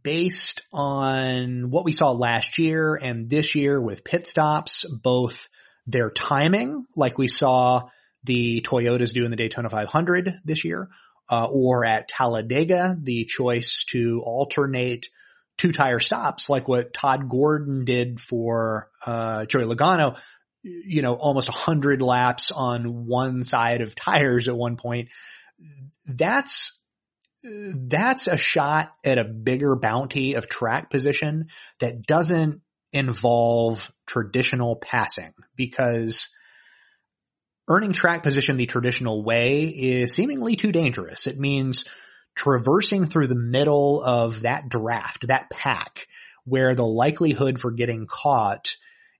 [0.04, 5.50] based on what we saw last year and this year with pit stops, both
[5.86, 7.90] their timing, like we saw
[8.24, 10.90] the Toyotas do in the Daytona 500 this year,
[11.30, 15.08] uh, or at Talladega, the choice to alternate
[15.58, 20.18] two tire stops, like what Todd Gordon did for uh, Joey Logano,
[20.64, 25.10] you know, almost 100 laps on one side of tires at one point.
[26.06, 26.77] That's
[27.44, 31.48] that's a shot at a bigger bounty of track position
[31.80, 32.62] that doesn't
[32.94, 36.30] involve traditional passing because
[37.68, 41.28] earning track position the traditional way is seemingly too dangerous.
[41.28, 41.86] It means
[42.36, 46.08] traversing through the middle of that draft, that pack,
[46.46, 48.76] where the likelihood for getting caught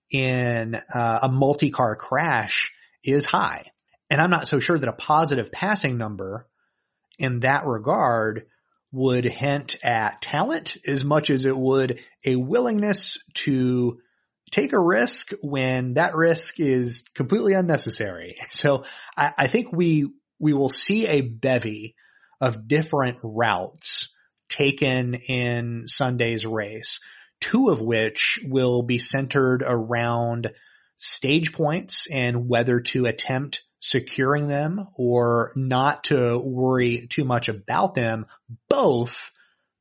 [0.10, 3.66] in uh, a multi-car crash is high.
[4.10, 6.48] And I'm not so sure that a positive passing number
[7.18, 8.46] in that regard
[8.92, 14.00] would hint at talent as much as it would a willingness to
[14.52, 18.36] take a risk when that risk is completely unnecessary.
[18.50, 21.96] So I, I think we, we will see a bevy
[22.40, 24.14] of different routes
[24.50, 27.00] taken in Sunday's race,
[27.42, 30.50] two of which will be centered around
[30.96, 37.94] stage points and whether to attempt securing them or not to worry too much about
[37.94, 38.26] them,
[38.70, 39.32] both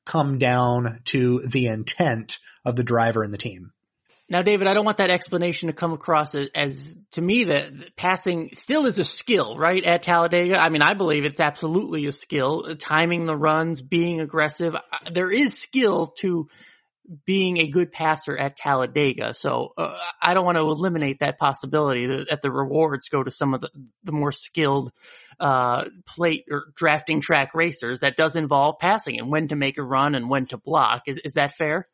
[0.04, 3.72] come down to the intent of the driver and the team.
[4.28, 7.94] Now, David, I don't want that explanation to come across as, as to me that
[7.94, 9.84] passing still is a skill, right?
[9.84, 10.56] At Talladega.
[10.56, 12.74] I mean, I believe it's absolutely a skill.
[12.76, 14.74] Timing the runs, being aggressive.
[14.74, 14.80] Uh,
[15.12, 16.48] there is skill to
[17.24, 19.34] being a good passer at Talladega.
[19.34, 23.54] So uh, I don't want to eliminate that possibility that, the rewards go to some
[23.54, 23.70] of the,
[24.04, 24.92] the more skilled
[25.40, 28.00] uh, plate or drafting track racers.
[28.00, 31.02] That does involve passing and when to make a run and when to block.
[31.06, 31.88] Is is that fair?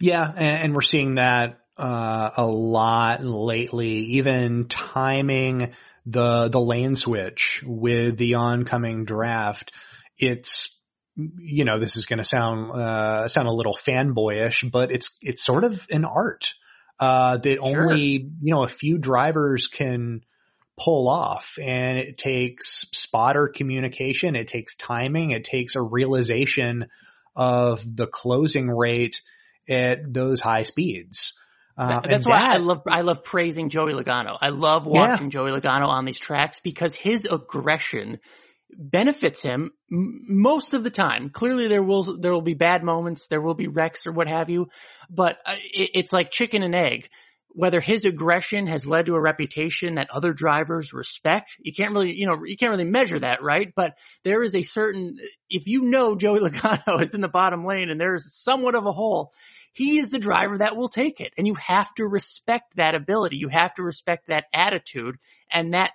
[0.00, 4.16] Yeah, and, and we're seeing that uh, a lot lately.
[4.16, 5.72] Even timing
[6.06, 9.72] the the lane switch with the oncoming draft,
[10.18, 10.78] it's
[11.16, 15.44] you know, this is going to sound, uh, sound a little fanboyish, but it's, it's
[15.44, 16.54] sort of an art,
[16.98, 17.90] uh, that sure.
[17.90, 20.22] only, you know, a few drivers can
[20.78, 24.36] pull off and it takes spotter communication.
[24.36, 25.30] It takes timing.
[25.30, 26.86] It takes a realization
[27.36, 29.20] of the closing rate
[29.68, 31.34] at those high speeds.
[31.76, 34.36] Uh, That's why that, I love I love praising Joey Logano.
[34.38, 35.30] I love watching yeah.
[35.30, 38.20] Joey Logano on these tracks because his aggression
[38.76, 41.30] benefits him most of the time.
[41.30, 44.50] Clearly there will, there will be bad moments, there will be wrecks or what have
[44.50, 44.68] you,
[45.10, 47.08] but uh, it's like chicken and egg.
[47.54, 52.14] Whether his aggression has led to a reputation that other drivers respect, you can't really,
[52.14, 53.74] you know, you can't really measure that, right?
[53.76, 55.18] But there is a certain,
[55.50, 58.92] if you know Joey Logano is in the bottom lane and there's somewhat of a
[58.92, 59.34] hole,
[59.74, 61.32] he is the driver that will take it.
[61.36, 63.36] And you have to respect that ability.
[63.36, 65.16] You have to respect that attitude
[65.52, 65.90] and that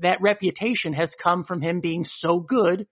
[0.00, 2.86] that reputation has come from him being so good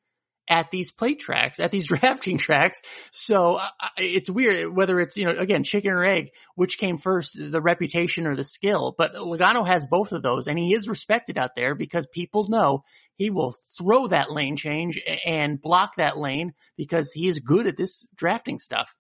[0.49, 2.81] at these plate tracks, at these drafting tracks.
[3.11, 7.37] So uh, it's weird whether it's, you know, again, chicken or egg, which came first,
[7.39, 8.95] the reputation or the skill.
[8.97, 12.85] But Logano has both of those and he is respected out there because people know
[13.17, 17.77] he will throw that lane change and block that lane because he is good at
[17.77, 18.95] this drafting stuff.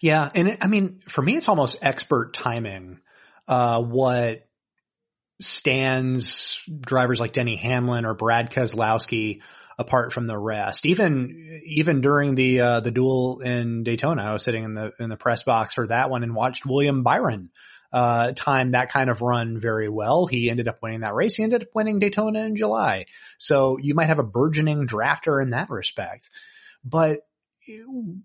[0.00, 0.28] Yeah.
[0.34, 3.00] And I mean, for me, it's almost expert timing.
[3.48, 4.45] Uh, what
[5.40, 9.40] stands drivers like Denny Hamlin or Brad Keselowski
[9.78, 10.86] apart from the rest.
[10.86, 15.10] Even even during the uh, the duel in Daytona, I was sitting in the in
[15.10, 17.50] the press box for that one and watched William Byron
[17.92, 20.26] uh, time that kind of run very well.
[20.26, 21.36] He ended up winning that race.
[21.36, 23.06] He ended up winning Daytona in July.
[23.38, 26.30] So you might have a burgeoning drafter in that respect.
[26.84, 27.20] But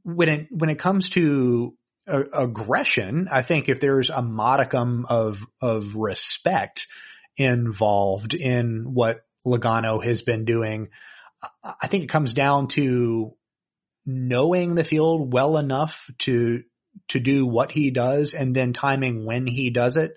[0.03, 1.75] when it when it comes to
[2.07, 6.87] aggression, I think if there's a modicum of of respect
[7.37, 10.89] involved in what Logano has been doing,
[11.63, 13.35] I think it comes down to
[14.05, 16.63] knowing the field well enough to
[17.09, 20.13] to do what he does and then timing when he does it.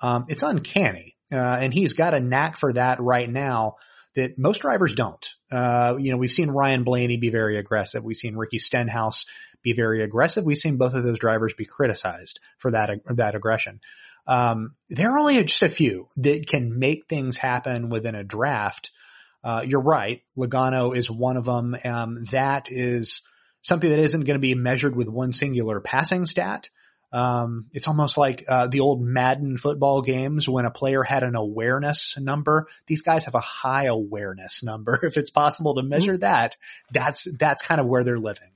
[0.00, 3.76] Um, it's uncanny, uh, and he's got a knack for that right now
[4.14, 5.26] that most drivers don't.
[5.50, 8.04] Uh, you know, we've seen Ryan Blaney be very aggressive.
[8.04, 9.26] We've seen Ricky Stenhouse
[9.64, 10.44] be very aggressive.
[10.44, 13.80] We've seen both of those drivers be criticized for that, that aggression.
[14.26, 18.92] Um, there are only just a few that can make things happen within a draft.
[19.42, 20.22] Uh, you're right.
[20.38, 21.76] Logano is one of them.
[21.84, 23.22] Um, that is
[23.62, 26.70] something that isn't going to be measured with one singular passing stat.
[27.12, 31.36] Um, it's almost like uh, the old Madden football games when a player had an
[31.36, 32.66] awareness number.
[32.86, 34.98] These guys have a high awareness number.
[35.04, 36.22] If it's possible to measure mm-hmm.
[36.22, 36.56] that,
[36.90, 38.48] that's that's kind of where they're living.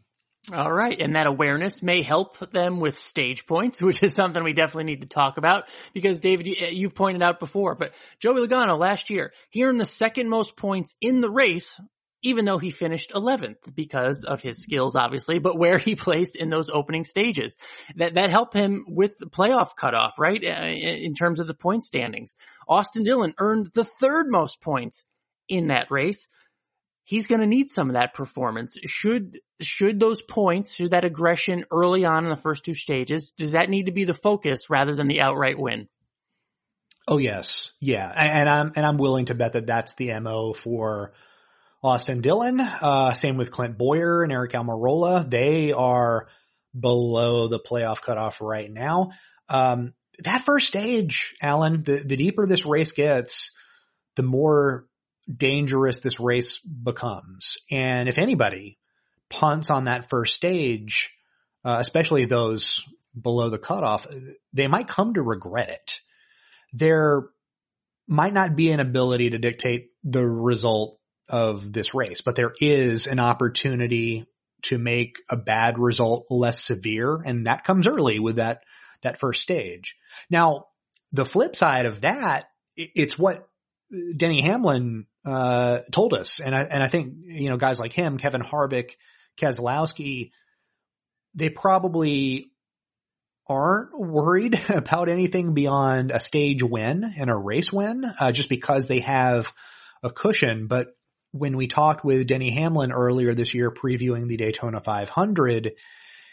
[0.52, 0.98] All right.
[0.98, 5.02] And that awareness may help them with stage points, which is something we definitely need
[5.02, 9.32] to talk about because David, you, have pointed out before, but Joey Logano last year,
[9.50, 11.78] he earned the second most points in the race,
[12.22, 16.50] even though he finished 11th because of his skills, obviously, but where he placed in
[16.50, 17.56] those opening stages.
[17.96, 20.42] That, that helped him with the playoff cutoff, right?
[20.42, 22.36] Uh, in terms of the point standings.
[22.66, 25.04] Austin Dillon earned the third most points
[25.48, 26.26] in that race
[27.08, 28.76] he's going to need some of that performance.
[28.86, 33.52] Should should those points, should that aggression early on in the first two stages, does
[33.52, 35.88] that need to be the focus rather than the outright win?
[37.08, 41.14] Oh yes, yeah, and I'm and I'm willing to bet that that's the mo for
[41.82, 42.60] Austin Dillon.
[42.60, 45.28] Uh, same with Clint Bowyer and Aric Almirola.
[45.28, 46.28] They are
[46.78, 49.12] below the playoff cutoff right now.
[49.48, 49.94] Um,
[50.24, 53.52] that first stage, Alan, the, the deeper this race gets,
[54.16, 54.87] the more
[55.32, 57.58] dangerous this race becomes.
[57.70, 58.78] And if anybody
[59.28, 61.12] punts on that first stage,
[61.64, 62.84] uh, especially those
[63.20, 64.06] below the cutoff,
[64.52, 66.00] they might come to regret it.
[66.72, 67.28] There
[68.06, 70.98] might not be an ability to dictate the result
[71.28, 74.26] of this race, but there is an opportunity
[74.62, 77.16] to make a bad result less severe.
[77.16, 78.62] And that comes early with that,
[79.02, 79.96] that first stage.
[80.30, 80.66] Now,
[81.12, 82.44] the flip side of that,
[82.76, 83.47] it's what
[83.90, 88.18] Denny Hamlin uh, told us, and I and I think you know guys like him,
[88.18, 88.92] Kevin Harvick,
[89.40, 90.30] Keselowski,
[91.34, 92.50] they probably
[93.46, 98.86] aren't worried about anything beyond a stage win and a race win, uh, just because
[98.86, 99.52] they have
[100.02, 100.66] a cushion.
[100.66, 100.88] But
[101.32, 105.72] when we talked with Denny Hamlin earlier this year, previewing the Daytona 500,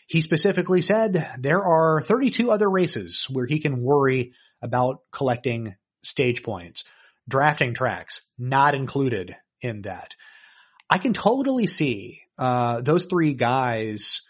[0.07, 6.43] he specifically said there are 32 other races where he can worry about collecting stage
[6.43, 6.83] points.
[7.27, 10.15] Drafting tracks not included in that.
[10.89, 14.21] I can totally see uh, those three guys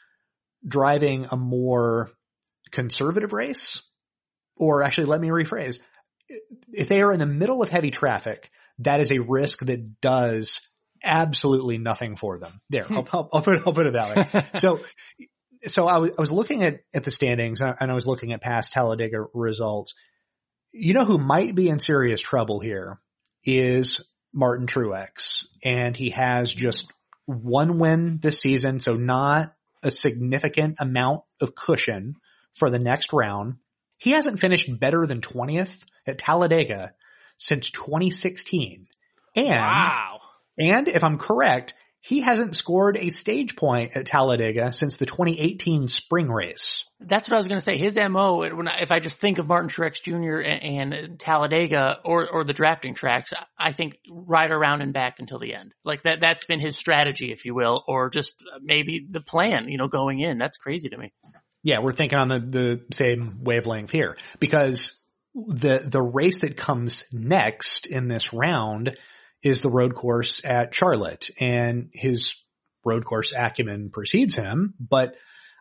[0.66, 2.10] driving a more
[2.72, 3.82] conservative race,
[4.56, 5.80] or actually, let me rephrase:
[6.72, 10.62] if they are in the middle of heavy traffic, that is a risk that does
[11.04, 12.62] absolutely nothing for them.
[12.70, 14.46] There, I'll, I'll, I'll, put, I'll put it that way.
[14.56, 14.80] so,
[15.68, 18.42] so I was, I was looking at, at the standings and I was looking at
[18.42, 19.94] past Talladega results.
[20.78, 23.00] You know who might be in serious trouble here
[23.46, 24.02] is
[24.34, 26.92] Martin Truex and he has just
[27.26, 28.80] one win this season.
[28.80, 32.16] So not a significant amount of cushion
[32.56, 33.56] for the next round.
[33.98, 36.94] He hasn't finished better than 20th at Talladega
[37.38, 38.88] since 2016.
[39.36, 40.20] And, wow.
[40.58, 41.74] and if I'm correct,
[42.06, 46.86] he hasn't scored a stage point at Talladega since the 2018 spring race.
[47.00, 47.78] That's what I was going to say.
[47.78, 50.48] His MO, when I, if I just think of Martin Truex Jr.
[50.48, 55.40] and, and, Talladega or, or the drafting tracks, I think right around and back until
[55.40, 55.74] the end.
[55.84, 59.80] Like that, that's been his strategy, if you will, or just maybe the plan, you
[59.80, 60.38] know, going in.
[60.38, 61.12] That's crazy to me.
[61.64, 65.02] Yeah, we're thinking on the, the same wavelength here because
[65.34, 68.96] the, the race that comes next in this round
[69.46, 72.36] is the road course at Charlotte and his
[72.84, 75.16] road course acumen precedes him, but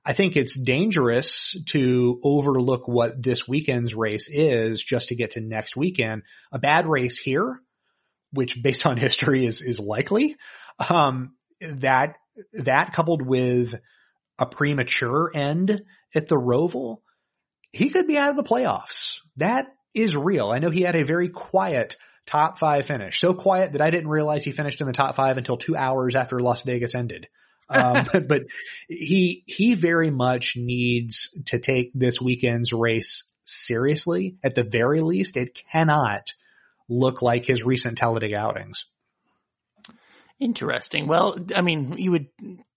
[0.06, 5.40] I think it's dangerous to overlook what this weekend's race is just to get to
[5.42, 6.22] next weekend.
[6.50, 7.60] A bad race here,
[8.32, 10.36] which based on history is, is likely,
[10.78, 12.16] um, that,
[12.54, 13.74] that coupled with
[14.38, 15.82] a premature end
[16.14, 16.98] at the Roval,
[17.70, 19.20] he could be out of the playoffs.
[19.36, 20.50] That is real.
[20.50, 21.96] I know he had a very quiet
[22.26, 23.20] top five finish.
[23.20, 26.14] So quiet that I didn't realize he finished in the top five until two hours
[26.14, 27.28] after Las Vegas ended.
[27.68, 28.42] um, but, but
[28.88, 34.36] he, he very much needs to take this weekend's race seriously.
[34.42, 36.32] At the very least, it cannot
[36.88, 38.86] look like his recent Talladega outings.
[40.40, 41.06] Interesting.
[41.06, 42.26] Well, I mean, you would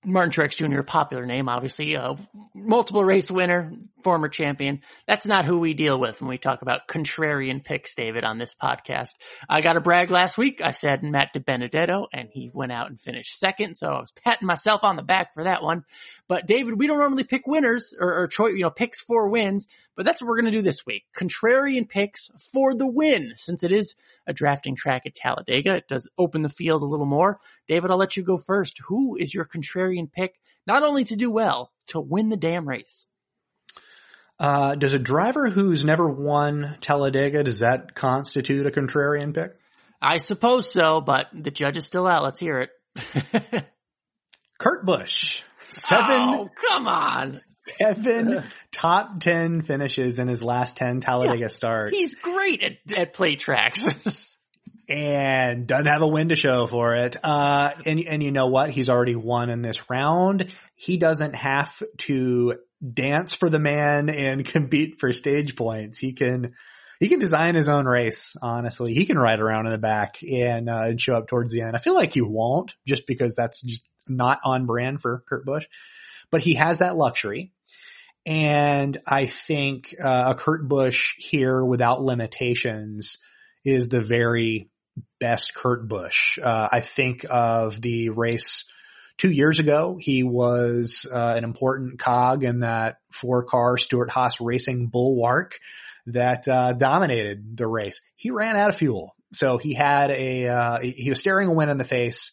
[0.09, 0.79] Martin Truex Jr.
[0.79, 2.15] a popular name, obviously, a
[2.55, 4.79] multiple race winner, former champion.
[5.05, 8.55] That's not who we deal with when we talk about contrarian picks, David, on this
[8.55, 9.15] podcast.
[9.49, 10.61] I got to brag last week.
[10.63, 14.47] I said Matt DiBenedetto, and he went out and finished second, so I was patting
[14.47, 15.83] myself on the back for that one.
[16.27, 19.67] But David, we don't normally pick winners or, or choice, you know, picks for wins,
[19.95, 21.05] but that's what we're going to do this week.
[21.17, 25.75] Contrarian picks for the win, since it is a drafting track at Talladega.
[25.75, 27.39] It does open the field a little more.
[27.67, 28.79] David, I'll let you go first.
[28.87, 33.05] Who is your contrarian pick, not only to do well, to win the damn race?
[34.39, 39.57] Uh, does a driver who's never won Talladega, does that constitute a contrarian pick?
[40.01, 42.23] I suppose so, but the judge is still out.
[42.23, 42.69] Let's hear it.
[44.59, 45.41] Kurt Busch.
[45.69, 46.05] Seven.
[46.09, 47.37] Oh, come on.
[47.77, 51.91] Seven top 10 finishes in his last 10 Talladega yeah, starts.
[51.91, 53.85] He's great at, at plate tracks.
[54.89, 57.17] and doesn't have a win to show for it.
[57.21, 58.69] Uh, and, and you know what?
[58.69, 60.53] He's already won in this round.
[60.75, 62.55] He doesn't have to
[62.93, 65.97] dance for the man and compete for stage points.
[65.97, 66.53] He can,
[66.99, 68.93] he can design his own race, honestly.
[68.93, 71.75] He can ride around in the back and, uh, and show up towards the end.
[71.75, 75.65] I feel like he won't just because that's just not on brand for Kurt Busch,
[76.31, 77.51] but he has that luxury.
[78.25, 83.17] And I think uh, a Kurt Busch here without limitations
[83.63, 84.69] is the very
[85.19, 86.37] best Kurt Busch.
[86.37, 88.65] Uh, I think of the race
[89.17, 89.97] two years ago.
[89.99, 95.57] He was uh, an important cog in that four car Stewart-Haas racing bulwark
[96.07, 98.01] that uh, dominated the race.
[98.15, 99.15] He ran out of fuel.
[99.33, 102.31] So he had a, uh, he was staring a win in the face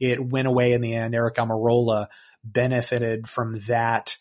[0.00, 1.14] it went away in the end.
[1.14, 2.06] Aric Almirola
[2.44, 4.16] benefited from that.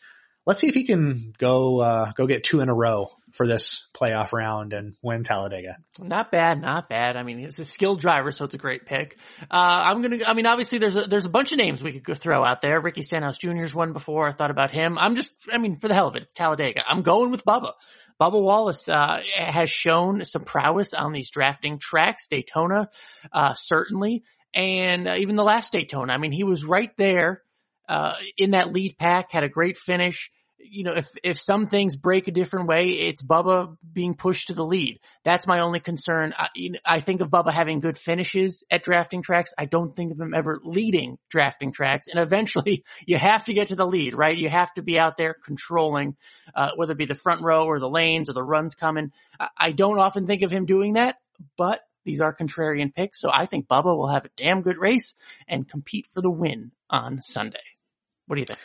[0.46, 3.88] Let's see if he can go uh, go get two in a row for this
[3.94, 5.78] playoff round and win Talladega.
[6.00, 7.18] Not bad, not bad.
[7.18, 9.18] I mean, he's a skilled driver, so it's a great pick.
[9.42, 10.20] Uh, I'm gonna.
[10.26, 12.80] I mean, obviously, there's a there's a bunch of names we could throw out there.
[12.80, 14.28] Ricky Stenhouse Jr.'s won before.
[14.28, 14.98] I thought about him.
[14.98, 15.34] I'm just.
[15.52, 16.84] I mean, for the hell of it, it's Talladega.
[16.88, 17.74] I'm going with Bubba.
[18.20, 22.28] Bubba Wallace uh, has shown some prowess on these drafting tracks.
[22.28, 22.90] Daytona,
[23.34, 24.24] uh, certainly
[24.56, 26.14] and uh, even the last Daytona.
[26.14, 27.42] I mean, he was right there
[27.88, 30.32] uh, in that lead pack, had a great finish.
[30.58, 34.56] You know, if if some things break a different way, it's Bubba being pushed to
[34.56, 35.00] the lead.
[35.24, 36.34] That's my only concern.
[36.36, 36.48] I,
[36.84, 39.52] I think of Bubba having good finishes at drafting tracks.
[39.60, 42.08] I don't think of him ever leading drafting tracks.
[42.08, 44.36] And eventually, you have to get to the lead, right?
[44.36, 46.16] You have to be out there controlling,
[46.56, 49.12] uh, whether it be the front row or the lanes or the runs coming.
[49.40, 51.18] I, I don't often think of him doing that,
[51.58, 55.16] but these are contrarian picks, so I think Bubba will have a damn good race
[55.48, 57.60] and compete for the win on Sunday.
[58.28, 58.60] What do you think?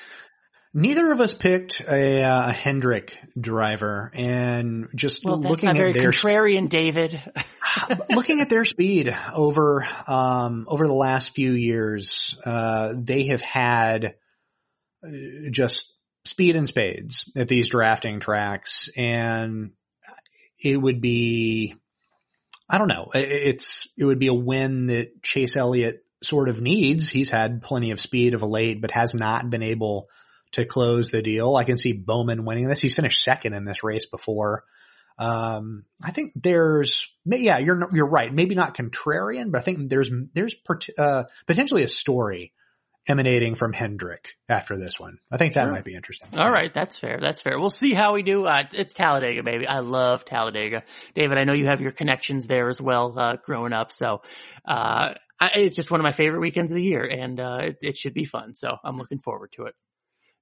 [0.72, 5.92] Neither of us picked a, uh, a Hendrick driver, and just well, looking at their
[5.92, 7.20] contrarian, David.
[8.10, 14.14] looking at their speed over um, over the last few years, uh, they have had
[15.04, 15.10] uh,
[15.50, 15.92] just
[16.24, 19.72] speed and spades at these drafting tracks, and
[20.62, 21.74] it would be,
[22.70, 27.08] I don't know, it's it would be a win that Chase Elliott sort of needs.
[27.08, 30.06] He's had plenty of speed of a late, but has not been able
[30.52, 31.56] to close the deal.
[31.56, 32.80] I can see Bowman winning this.
[32.80, 34.64] He's finished second in this race before.
[35.18, 38.32] Um, I think there's, yeah, you're, you're right.
[38.32, 40.54] Maybe not contrarian, but I think there's, there's,
[40.96, 42.52] uh, potentially a story
[43.08, 45.18] emanating from Hendrick after this one.
[45.30, 45.72] I think that sure.
[45.72, 46.28] might be interesting.
[46.38, 46.72] All right.
[46.72, 47.18] That's fair.
[47.20, 47.58] That's fair.
[47.58, 48.44] We'll see how we do.
[48.44, 49.66] Uh, it's Talladega, baby.
[49.66, 50.84] I love Talladega.
[51.14, 53.90] David, I know you have your connections there as well, uh, growing up.
[53.90, 54.22] So,
[54.68, 57.76] uh, I, it's just one of my favorite weekends of the year and, uh, it,
[57.80, 58.54] it should be fun.
[58.54, 59.74] So I'm looking forward to it.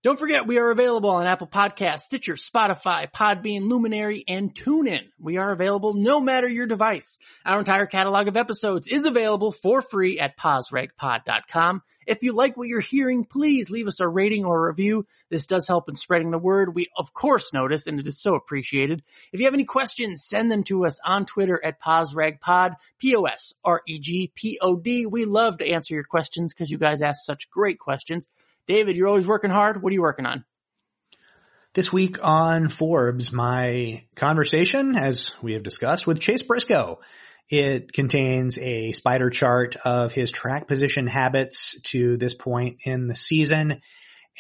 [0.04, 5.08] Don't forget, we are available on Apple Podcasts, Stitcher, Spotify, Podbean, Luminary, and TuneIn.
[5.18, 7.18] We are available no matter your device.
[7.44, 11.82] Our entire catalog of episodes is available for free at PosRegPod.com.
[12.06, 15.04] If you like what you're hearing, please leave us a rating or a review.
[15.30, 16.76] This does help in spreading the word.
[16.76, 19.02] We of course notice, and it is so appreciated.
[19.32, 23.46] If you have any questions, send them to us on Twitter at PosRegPod, P-O-S-R-E-G-P-O-D.
[25.06, 28.28] We love to answer your questions because you guys ask such great questions.
[28.68, 29.82] David, you're always working hard.
[29.82, 30.44] What are you working on?
[31.72, 37.00] This week on Forbes, my conversation, as we have discussed, with Chase Briscoe.
[37.48, 43.14] It contains a spider chart of his track position habits to this point in the
[43.14, 43.80] season.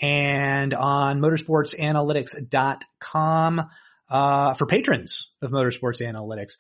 [0.02, 3.62] And on motorsportsanalytics.com,
[4.10, 6.58] uh, for patrons of Motorsports Analytics,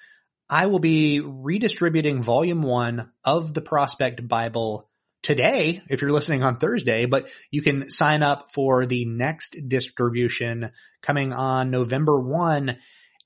[0.48, 4.87] I will be redistributing volume one of the Prospect Bible
[5.22, 10.70] today if you're listening on Thursday, but you can sign up for the next distribution
[11.02, 12.76] coming on November 1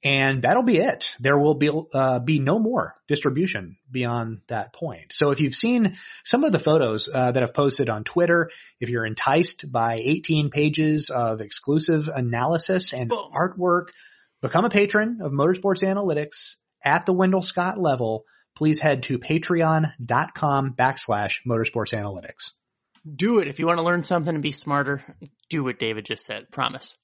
[0.05, 1.14] and that'll be it.
[1.20, 5.12] There will be uh, be no more distribution beyond that point.
[5.12, 8.88] So if you've seen some of the photos uh, that I've posted on Twitter, if
[8.88, 13.88] you're enticed by 18 pages of exclusive analysis and artwork,
[14.40, 18.24] become a patron of Motorsports Analytics at the Wendell Scott level
[18.63, 22.53] please head to patreon.com backslash motorsports analytics.
[23.05, 23.49] Do it.
[23.49, 25.03] If you want to learn something and be smarter,
[25.51, 26.49] do what David just said.
[26.53, 26.97] Promise.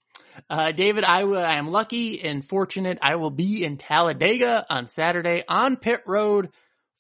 [0.49, 3.01] Uh, David, I, w- I am lucky and fortunate.
[3.03, 6.51] I will be in Talladega on Saturday on pit road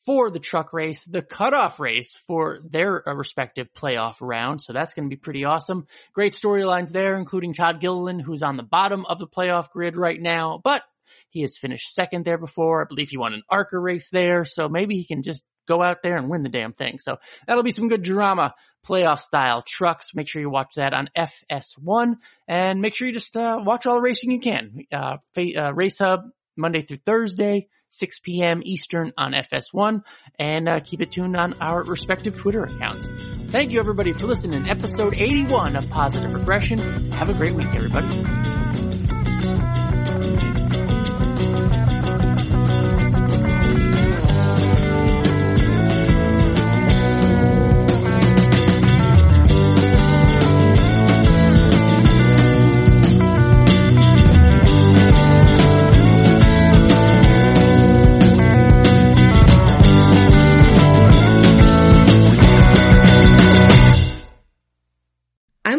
[0.04, 4.60] for the truck race, the cutoff race for their uh, respective playoff round.
[4.60, 5.86] So that's going to be pretty awesome.
[6.14, 10.20] Great storylines there, including Todd Gilliland, who's on the bottom of the playoff grid right
[10.20, 10.82] now, but
[11.30, 12.82] he has finished second there before.
[12.82, 14.44] I believe he won an ARCA race there.
[14.44, 16.98] So maybe he can just go out there and win the damn thing.
[16.98, 18.54] So that'll be some good drama,
[18.86, 20.14] playoff style trucks.
[20.14, 22.14] Make sure you watch that on FS1
[22.48, 24.86] and make sure you just uh, watch all the racing you can.
[24.92, 26.20] Uh, uh, Race Hub
[26.56, 28.60] Monday through Thursday, 6 p.m.
[28.64, 30.02] Eastern on FS1
[30.38, 33.08] and uh, keep it tuned on our respective Twitter accounts.
[33.50, 37.12] Thank you everybody for listening episode 81 of Positive Regression.
[37.12, 38.57] Have a great week, everybody.